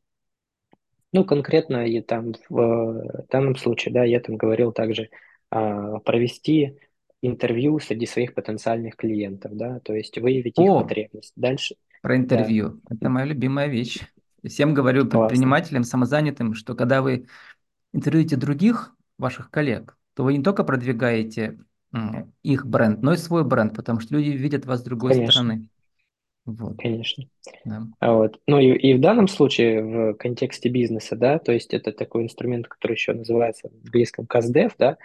Ну, 1.12 1.24
конкретно 1.24 1.86
и 1.86 2.00
там 2.00 2.32
в, 2.48 2.54
в 2.56 3.26
данном 3.30 3.56
случае, 3.56 3.92
да, 3.92 4.04
я 4.04 4.20
там 4.20 4.36
говорил 4.36 4.72
также 4.72 5.02
а, 5.02 5.08
провести 5.52 6.78
интервью 7.22 7.78
среди 7.78 8.06
своих 8.06 8.34
потенциальных 8.34 8.96
клиентов, 8.96 9.52
да, 9.54 9.80
то 9.80 9.94
есть 9.94 10.18
выявить 10.18 10.58
О, 10.58 10.62
их 10.62 10.82
потребность. 10.82 11.32
Дальше. 11.36 11.76
Про 12.02 12.16
интервью. 12.16 12.80
Да. 12.84 12.96
Это 12.96 13.08
моя 13.08 13.26
любимая 13.26 13.68
вещь. 13.68 14.00
Всем 14.44 14.74
говорю 14.74 15.06
предпринимателям, 15.06 15.84
самозанятым, 15.84 16.54
что 16.54 16.74
когда 16.74 17.00
вы 17.00 17.26
интервьюете 17.92 18.36
других 18.36 18.96
ваших 19.18 19.50
коллег, 19.50 19.96
то 20.14 20.24
вы 20.24 20.36
не 20.36 20.42
только 20.42 20.64
продвигаете 20.64 21.58
их 22.42 22.66
бренд, 22.66 23.02
но 23.02 23.12
и 23.12 23.16
свой 23.16 23.44
бренд, 23.44 23.76
потому 23.76 24.00
что 24.00 24.14
люди 24.14 24.30
видят 24.30 24.64
вас 24.64 24.80
с 24.80 24.82
другой 24.82 25.12
Конечно. 25.12 25.32
стороны. 25.32 25.68
Вот. 26.44 26.76
Конечно. 26.78 27.24
Да. 27.64 27.82
А 28.00 28.14
вот. 28.14 28.40
Ну 28.48 28.58
и, 28.58 28.72
и 28.72 28.94
в 28.94 29.00
данном 29.00 29.28
случае 29.28 29.84
в 29.84 30.14
контексте 30.14 30.70
бизнеса, 30.70 31.14
да, 31.14 31.38
то 31.38 31.52
есть 31.52 31.72
это 31.72 31.92
такой 31.92 32.24
инструмент, 32.24 32.66
который 32.66 32.94
еще 32.94 33.12
называется 33.12 33.68
в 33.68 33.84
английском 33.84 34.24
CASDEV, 34.24 34.72
да, 34.76 34.88
а, 34.90 34.96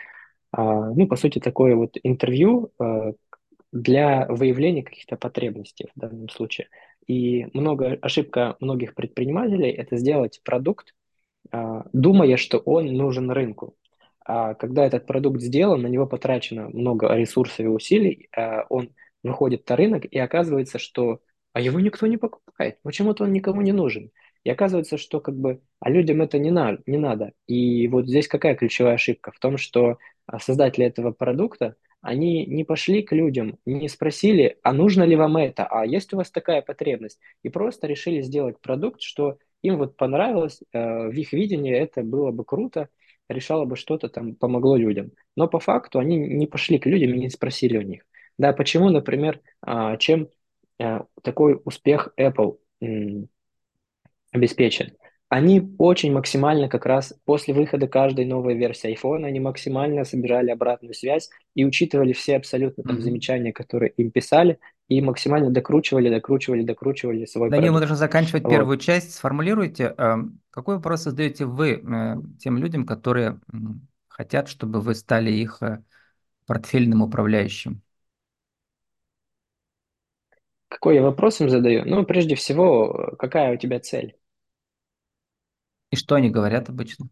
ну, 0.55 1.07
по 1.07 1.15
сути, 1.15 1.39
такое 1.39 1.75
вот 1.75 1.97
интервью 2.03 2.71
а, 2.79 3.13
для 3.71 4.25
выявления 4.27 4.83
каких-то 4.83 5.17
потребностей 5.17 5.89
в 5.95 5.99
данном 5.99 6.29
случае. 6.29 6.69
И 7.05 7.47
много, 7.53 7.97
ошибка 8.01 8.55
многих 8.59 8.95
предпринимателей– 8.95 9.71
это 9.71 9.97
сделать 9.97 10.41
продукт, 10.43 10.93
а, 11.51 11.85
думая, 11.93 12.37
что 12.37 12.59
он 12.59 12.87
нужен 12.87 13.31
рынку. 13.31 13.75
А 14.25 14.55
когда 14.55 14.85
этот 14.85 15.05
продукт 15.05 15.41
сделан, 15.41 15.81
на 15.81 15.87
него 15.87 16.05
потрачено 16.05 16.69
много 16.69 17.13
ресурсов 17.15 17.61
и 17.61 17.67
усилий, 17.67 18.29
а 18.35 18.65
он 18.69 18.93
выходит 19.23 19.67
на 19.69 19.75
рынок, 19.75 20.05
и 20.05 20.17
оказывается, 20.19 20.79
что 20.79 21.21
а 21.53 21.61
его 21.61 21.79
никто 21.79 22.05
не 22.07 22.17
покупает, 22.17 22.79
почему-то 22.83 23.23
он 23.23 23.33
никому 23.33 23.61
не 23.61 23.71
нужен. 23.71 24.11
И 24.43 24.49
оказывается, 24.49 24.97
что 24.97 25.19
как 25.19 25.35
бы, 25.35 25.61
а 25.79 25.89
людям 25.89 26.21
это 26.21 26.37
не, 26.39 26.51
на, 26.51 26.77
не 26.85 26.97
надо. 26.97 27.31
И 27.47 27.87
вот 27.87 28.07
здесь 28.07 28.27
какая 28.27 28.55
ключевая 28.55 28.93
ошибка? 28.95 29.31
В 29.31 29.39
том, 29.39 29.57
что 29.57 29.91
а, 29.91 29.97
создатели 30.39 30.85
этого 30.85 31.11
продукта, 31.11 31.75
они 32.01 32.45
не 32.45 32.63
пошли 32.63 33.01
к 33.01 33.11
людям, 33.11 33.57
не 33.65 33.89
спросили, 33.89 34.57
а 34.63 34.73
нужно 34.73 35.03
ли 35.03 35.15
вам 35.15 35.37
это, 35.37 35.65
а 35.65 35.85
есть 35.85 36.13
у 36.13 36.17
вас 36.17 36.31
такая 36.31 36.61
потребность, 36.61 37.19
и 37.43 37.49
просто 37.49 37.87
решили 37.87 38.21
сделать 38.21 38.59
продукт, 38.61 39.01
что 39.01 39.37
им 39.61 39.77
вот 39.77 39.97
понравилось, 39.97 40.61
э, 40.71 41.07
в 41.07 41.13
их 41.13 41.33
видении 41.33 41.73
это 41.73 42.03
было 42.03 42.31
бы 42.31 42.45
круто, 42.45 42.89
решало 43.29 43.65
бы 43.65 43.75
что-то 43.75 44.09
там, 44.09 44.35
помогло 44.35 44.77
людям. 44.77 45.11
Но 45.35 45.47
по 45.47 45.59
факту 45.59 45.99
они 45.99 46.17
не 46.17 46.47
пошли 46.47 46.79
к 46.79 46.85
людям 46.85 47.13
и 47.13 47.19
не 47.19 47.29
спросили 47.29 47.77
у 47.77 47.81
них. 47.81 48.05
Да, 48.37 48.53
почему, 48.53 48.89
например, 48.89 49.41
а, 49.61 49.97
чем 49.97 50.29
э, 50.79 51.01
такой 51.23 51.59
успех 51.65 52.13
Apple 52.17 52.57
обеспечен? 54.31 54.93
Они 55.29 55.75
очень 55.77 56.13
максимально 56.13 56.69
как 56.69 56.85
раз 56.85 57.13
после 57.25 57.53
выхода 57.53 57.87
каждой 57.87 58.25
новой 58.25 58.55
версии 58.55 58.95
iPhone, 58.97 59.25
они 59.25 59.41
максимально 59.41 60.05
собирали 60.05 60.51
обратную 60.51 60.93
связь 60.93 61.29
и 61.53 61.65
учитывали 61.65 62.13
все 62.13 62.37
абсолютно 62.37 62.83
там 62.83 63.01
замечания, 63.01 63.51
которые 63.51 63.91
им 63.91 64.11
писали, 64.11 64.57
и 64.87 65.01
максимально 65.01 65.49
докручивали, 65.49 66.09
докручивали, 66.09 66.63
докручивали 66.63 67.25
свой 67.25 67.49
Данил, 67.49 67.73
мы 67.73 67.79
продукт. 67.79 67.79
должны 67.79 67.95
заканчивать 67.97 68.43
Вот. 68.43 68.49
первую 68.51 68.77
часть. 68.77 69.15
Сформулируйте, 69.15 69.93
э, 69.97 70.15
какой 70.49 70.75
вопрос 70.75 71.03
задаете 71.03 71.45
вы 71.45 71.71
э, 71.71 72.15
тем 72.39 72.57
людям, 72.57 72.85
которые 72.85 73.41
хотят, 74.07 74.47
чтобы 74.47 74.79
вы 74.79 74.95
стали 74.95 75.29
их 75.31 75.61
э, 75.61 75.83
портфельным 76.45 77.01
управляющим? 77.01 77.81
Какой 80.69 80.95
я 80.95 81.01
вопрос 81.01 81.41
им 81.41 81.49
задаю? 81.49 81.83
Ну, 81.85 82.05
прежде 82.05 82.35
всего, 82.35 83.15
какая 83.19 83.53
у 83.53 83.57
тебя 83.57 83.79
цель? 83.79 84.15
И 85.91 85.95
что 85.95 86.15
они 86.15 86.29
говорят 86.29 86.69
обычно? 86.69 87.07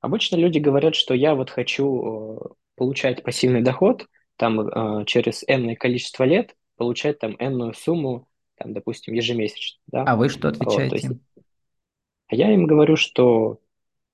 Обычно 0.00 0.36
люди 0.36 0.58
говорят, 0.58 0.94
что 0.94 1.14
я 1.14 1.34
вот 1.34 1.50
хочу 1.50 2.40
э, 2.40 2.54
получать 2.76 3.22
пассивный 3.22 3.62
доход 3.62 4.06
там 4.36 4.60
э, 4.60 5.04
через 5.06 5.44
энное 5.46 5.76
количество 5.76 6.24
лет, 6.24 6.56
получать 6.76 7.18
там 7.18 7.36
энную 7.38 7.74
сумму, 7.74 8.28
там, 8.56 8.72
допустим, 8.72 9.14
ежемесячно, 9.14 9.80
да. 9.86 10.04
А 10.04 10.16
вы 10.16 10.28
что 10.28 10.48
Вот, 10.48 10.58
то 10.58 10.64
есть 10.64 10.82
отвечаете? 10.82 11.20
а 12.28 12.34
я 12.34 12.52
им 12.52 12.66
говорю, 12.66 12.96
что 12.96 13.60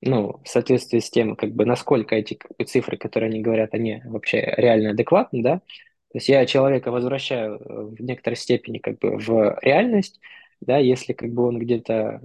ну, 0.00 0.40
в 0.44 0.48
соответствии 0.48 0.98
с 1.00 1.10
тем, 1.10 1.34
как 1.36 1.52
бы, 1.52 1.64
насколько 1.64 2.14
эти 2.14 2.34
как 2.34 2.56
бы, 2.56 2.64
цифры, 2.64 2.96
которые 2.96 3.30
они 3.30 3.40
говорят, 3.40 3.74
они 3.74 4.02
вообще 4.04 4.54
реально 4.56 4.90
адекватны, 4.90 5.42
да, 5.42 5.56
то 5.58 6.16
есть 6.16 6.28
я 6.28 6.46
человека 6.46 6.90
возвращаю 6.90 7.56
э, 7.56 7.82
в 7.96 8.00
некоторой 8.00 8.36
степени 8.36 8.78
как 8.78 8.98
бы 8.98 9.18
в 9.18 9.58
реальность, 9.62 10.20
да, 10.60 10.78
если 10.78 11.12
как 11.12 11.30
бы 11.32 11.44
он 11.46 11.58
где-то 11.58 12.20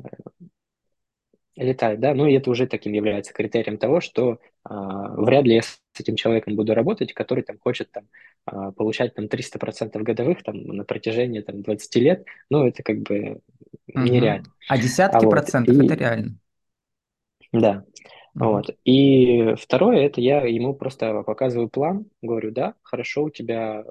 летает, 1.55 1.99
да, 1.99 2.13
ну 2.15 2.25
и 2.25 2.33
это 2.33 2.49
уже 2.49 2.65
таким 2.67 2.93
является 2.93 3.33
критерием 3.33 3.77
того, 3.77 4.01
что 4.01 4.39
а, 4.63 5.09
вряд 5.21 5.45
ли 5.45 5.55
я 5.55 5.61
с 5.61 5.79
этим 5.99 6.15
человеком 6.15 6.55
буду 6.55 6.73
работать, 6.73 7.13
который 7.13 7.43
там 7.43 7.59
хочет 7.59 7.91
там 7.91 8.07
а, 8.45 8.71
получать 8.71 9.13
там 9.13 9.27
300% 9.27 10.01
годовых 10.03 10.41
там 10.43 10.57
на 10.63 10.83
протяжении 10.83 11.41
там 11.41 11.61
20 11.61 11.99
лет, 11.99 12.25
ну 12.49 12.65
это 12.65 12.81
как 12.81 12.99
бы 13.01 13.41
нереально. 13.87 14.49
А 14.67 14.77
А 15.11 15.19
десятки 15.19 15.25
вот, 15.25 15.45
процентов– 15.45 15.79
это 15.79 15.93
и 15.93 15.95
реально. 15.95 16.37
да, 17.51 17.85
Мгм. 18.35 18.63
вот. 18.63 18.69
И 18.85 19.55
второе, 19.55 20.05
это 20.05 20.21
я 20.21 20.41
ему 20.43 20.73
просто 20.75 21.23
показываю 21.23 21.69
план, 21.69 22.05
говорю, 22.21 22.51
да, 22.51 22.75
хорошо, 22.83 23.23
у 23.25 23.29
тебя 23.29 23.83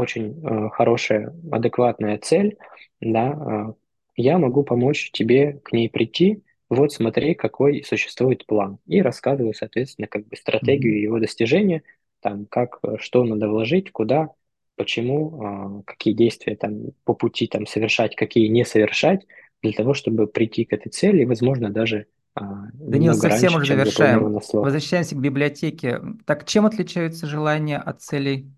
очень 0.00 0.40
э, 0.42 0.68
хорошая, 0.70 1.34
адекватная 1.50 2.18
цель, 2.18 2.56
да, 3.00 3.30
э, 3.30 3.72
я 4.16 4.38
могу 4.38 4.64
помочь 4.64 5.10
тебе 5.12 5.60
к 5.62 5.72
ней 5.72 5.88
прийти, 5.88 6.42
вот 6.68 6.92
смотри, 6.92 7.34
какой 7.34 7.82
существует 7.84 8.46
план. 8.46 8.78
И 8.86 9.02
рассказываю, 9.02 9.54
соответственно, 9.54 10.06
как 10.06 10.26
бы 10.28 10.36
стратегию 10.36 11.00
его 11.00 11.18
достижения, 11.18 11.82
там, 12.20 12.46
как, 12.46 12.78
э, 12.82 12.96
что 12.98 13.24
надо 13.24 13.48
вложить, 13.48 13.90
куда, 13.90 14.30
почему, 14.76 15.80
э, 15.80 15.82
какие 15.84 16.14
действия 16.14 16.56
там 16.56 16.92
по 17.04 17.14
пути 17.14 17.46
там 17.48 17.66
совершать, 17.66 18.14
какие 18.14 18.46
не 18.46 18.64
совершать, 18.64 19.26
для 19.62 19.72
того, 19.72 19.94
чтобы 19.94 20.26
прийти 20.26 20.64
к 20.64 20.72
этой 20.72 20.90
цели, 20.90 21.22
и, 21.22 21.26
возможно, 21.26 21.70
даже 21.70 22.06
э, 22.36 22.40
Данил, 22.74 23.12
немного 23.12 23.30
совсем 23.30 23.54
раньше, 23.56 23.74
уже 23.74 23.76
завершаем. 23.76 24.40
Возвращаемся 24.52 25.16
к 25.16 25.20
библиотеке. 25.20 26.00
Так 26.24 26.46
чем 26.46 26.66
отличаются 26.66 27.26
желания 27.26 27.78
от 27.78 28.00
целей? 28.00 28.48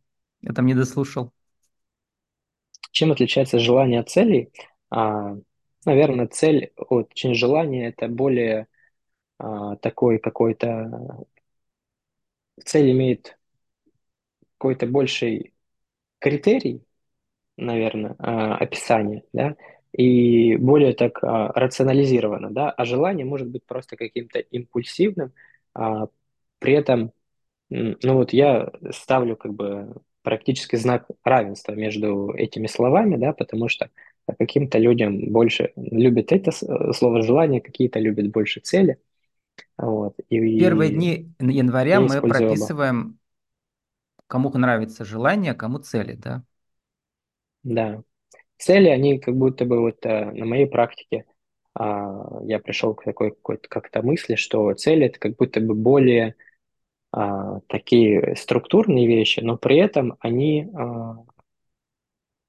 Я 0.42 0.52
там 0.52 0.66
не 0.66 0.74
дослушал. 0.74 1.32
Чем 2.90 3.12
отличается 3.12 3.58
желание 3.58 4.00
от 4.00 4.10
целей? 4.10 4.52
А, 4.90 5.36
наверное, 5.84 6.26
цель 6.26 6.72
от 6.76 7.08
точнее, 7.10 7.34
желание 7.34 7.88
это 7.88 8.08
более 8.08 8.66
а, 9.38 9.76
такой 9.76 10.18
какой-то 10.18 11.26
цель 12.64 12.90
имеет 12.90 13.38
какой-то 14.58 14.86
больший 14.86 15.54
критерий, 16.20 16.84
наверное, 17.56 18.16
а, 18.18 18.56
описание, 18.56 19.24
да, 19.32 19.56
и 19.92 20.56
более 20.56 20.94
так 20.94 21.22
а, 21.24 21.48
рационализировано, 21.54 22.50
да, 22.52 22.70
а 22.70 22.84
желание 22.84 23.26
может 23.26 23.48
быть 23.48 23.64
просто 23.66 23.96
каким-то 23.96 24.40
импульсивным, 24.40 25.32
а, 25.74 26.08
при 26.60 26.74
этом 26.74 27.12
Ну 27.70 28.14
вот 28.16 28.32
я 28.34 28.70
ставлю 28.92 29.36
как 29.36 29.54
бы 29.54 29.94
практически 30.22 30.76
знак 30.76 31.06
равенства 31.24 31.72
между 31.72 32.32
этими 32.34 32.66
словами, 32.66 33.16
да, 33.16 33.32
потому 33.32 33.68
что 33.68 33.90
каким-то 34.38 34.78
людям 34.78 35.32
больше 35.32 35.72
любят 35.76 36.32
это 36.32 36.50
э, 36.50 36.92
слово 36.92 37.22
желание, 37.22 37.60
какие-то 37.60 37.98
любят 37.98 38.30
больше 38.30 38.60
цели, 38.60 38.98
вот, 39.76 40.16
Первые 40.28 40.90
и 40.90 40.94
дни 40.94 41.34
января 41.40 42.00
мы 42.00 42.06
использую 42.06 42.30
оба, 42.30 42.54
прописываем, 42.54 43.18
кому 44.26 44.50
нравится 44.50 45.04
желание, 45.04 45.54
кому 45.54 45.78
цели, 45.78 46.14
да? 46.14 46.44
да. 47.62 48.02
Цели, 48.58 48.88
они 48.88 49.18
как 49.18 49.36
будто 49.36 49.64
бы 49.64 49.80
вот 49.80 50.06
э, 50.06 50.30
на 50.32 50.44
моей 50.44 50.66
практике 50.66 51.24
а, 51.74 52.40
я 52.44 52.58
пришел 52.60 52.94
к 52.94 53.04
такой 53.04 53.30
какой-то 53.30 53.68
как-то 53.68 54.02
мысли, 54.02 54.36
что 54.36 54.72
цели 54.74 55.06
это 55.06 55.18
как 55.18 55.36
будто 55.36 55.60
бы 55.60 55.74
более 55.74 56.36
а, 57.12 57.60
такие 57.68 58.34
структурные 58.36 59.06
вещи, 59.06 59.40
но 59.40 59.56
при 59.56 59.76
этом 59.76 60.16
они 60.20 60.68
а, 60.74 61.16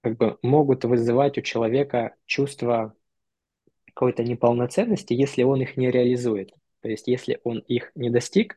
как 0.02 0.18
бы 0.18 0.38
могут 0.42 0.86
вызывать 0.86 1.38
у 1.38 1.42
человека 1.42 2.16
чувство 2.26 2.94
какой-то 3.86 4.24
неполноценности, 4.24 5.14
если 5.14 5.44
он 5.44 5.62
их 5.62 5.78
не 5.78 5.92
реализует. 5.92 6.52
То 6.82 6.90
есть, 6.90 7.08
если 7.08 7.40
он 7.44 7.60
их 7.60 7.92
не 7.96 8.10
достиг, 8.10 8.56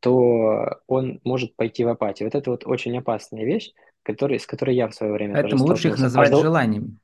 то 0.00 0.80
он 0.86 1.20
может 1.24 1.56
пойти 1.56 1.84
в 1.84 1.88
апатию. 1.88 2.28
Вот 2.28 2.34
это 2.34 2.50
вот 2.50 2.66
очень 2.66 2.96
опасная 2.96 3.44
вещь, 3.44 3.72
который, 4.02 4.38
с 4.38 4.46
которой 4.46 4.76
я 4.76 4.88
в 4.88 4.94
свое 4.94 5.12
время 5.12 5.34
Поэтому 5.34 5.64
лучше 5.64 5.88
их. 5.88 5.98
А 5.98 6.02
называть 6.02 6.30
жел- 6.30 6.42
желаниями. 6.42 6.98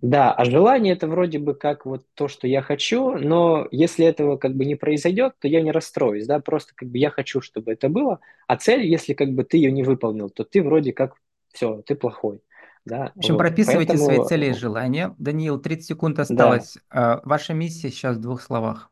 Да, 0.00 0.32
а 0.32 0.44
желание 0.46 0.94
это 0.94 1.06
вроде 1.06 1.38
бы 1.38 1.54
как 1.54 1.84
вот 1.84 2.06
то, 2.14 2.28
что 2.28 2.46
я 2.46 2.62
хочу, 2.62 3.18
но 3.18 3.68
если 3.70 4.06
этого 4.06 4.36
как 4.38 4.54
бы 4.54 4.64
не 4.64 4.76
произойдет, 4.76 5.34
то 5.38 5.48
я 5.48 5.60
не 5.60 5.72
расстроюсь, 5.72 6.26
да, 6.26 6.40
просто 6.40 6.72
как 6.74 6.88
бы 6.88 6.96
я 6.98 7.10
хочу, 7.10 7.40
чтобы 7.42 7.72
это 7.72 7.88
было, 7.88 8.20
а 8.46 8.56
цель, 8.56 8.86
если 8.86 9.12
как 9.12 9.30
бы 9.34 9.44
ты 9.44 9.58
ее 9.58 9.70
не 9.70 9.82
выполнил, 9.82 10.30
то 10.30 10.44
ты 10.44 10.62
вроде 10.62 10.92
как 10.92 11.16
все, 11.52 11.82
ты 11.82 11.94
плохой, 11.96 12.40
да, 12.84 13.12
В 13.14 13.18
общем, 13.18 13.34
вот. 13.34 13.38
прописывайте 13.40 13.98
свои 13.98 14.24
цели 14.24 14.46
и 14.46 14.48
Поэтому, 14.48 14.60
желания. 14.60 15.14
Даниил, 15.18 15.60
30 15.60 15.86
секунд 15.86 16.16
да, 16.16 16.22
осталось. 16.22 16.78
А, 16.88 17.20
Ваша 17.24 17.52
миссия 17.52 17.90
сейчас 17.90 18.16
в 18.16 18.20
двух 18.20 18.40
словах. 18.40 18.90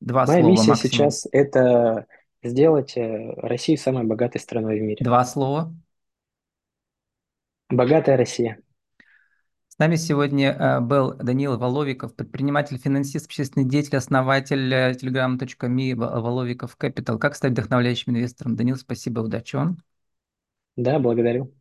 Два 0.00 0.26
Моя 0.26 0.40
слова 0.40 0.50
миссия 0.50 0.70
максимум. 0.70 0.92
сейчас– 0.92 1.28
это 1.32 2.06
сделать 2.42 2.96
э, 2.96 3.32
Россию 3.36 3.78
самой 3.78 4.04
богатой 4.04 4.40
страной 4.40 4.80
в 4.80 4.82
мире. 4.82 5.04
Два 5.04 5.24
слова. 5.24 5.72
Богатая 7.70 8.16
Россия. 8.16 8.58
Нами 9.82 9.96
сегодня 9.96 10.52
э, 10.52 10.78
был 10.78 11.14
Даниил 11.14 11.58
Воловиков, 11.58 12.14
предприниматель, 12.14 12.78
финансист, 12.78 13.26
общественный 13.26 13.68
деятель, 13.68 13.96
основатель 13.96 14.72
э, 14.72 14.92
telegram.me 14.92 15.96
Воловиков 15.96 16.76
Capital. 16.78 17.18
Как 17.18 17.34
стать 17.34 17.50
вдохновляющим 17.50 18.12
инвестором? 18.12 18.54
Даниил, 18.54 18.76
спасибо, 18.76 19.22
удачи 19.22 19.56
вам. 19.56 19.78
Да, 20.76 21.00
благодарю. 21.00 21.52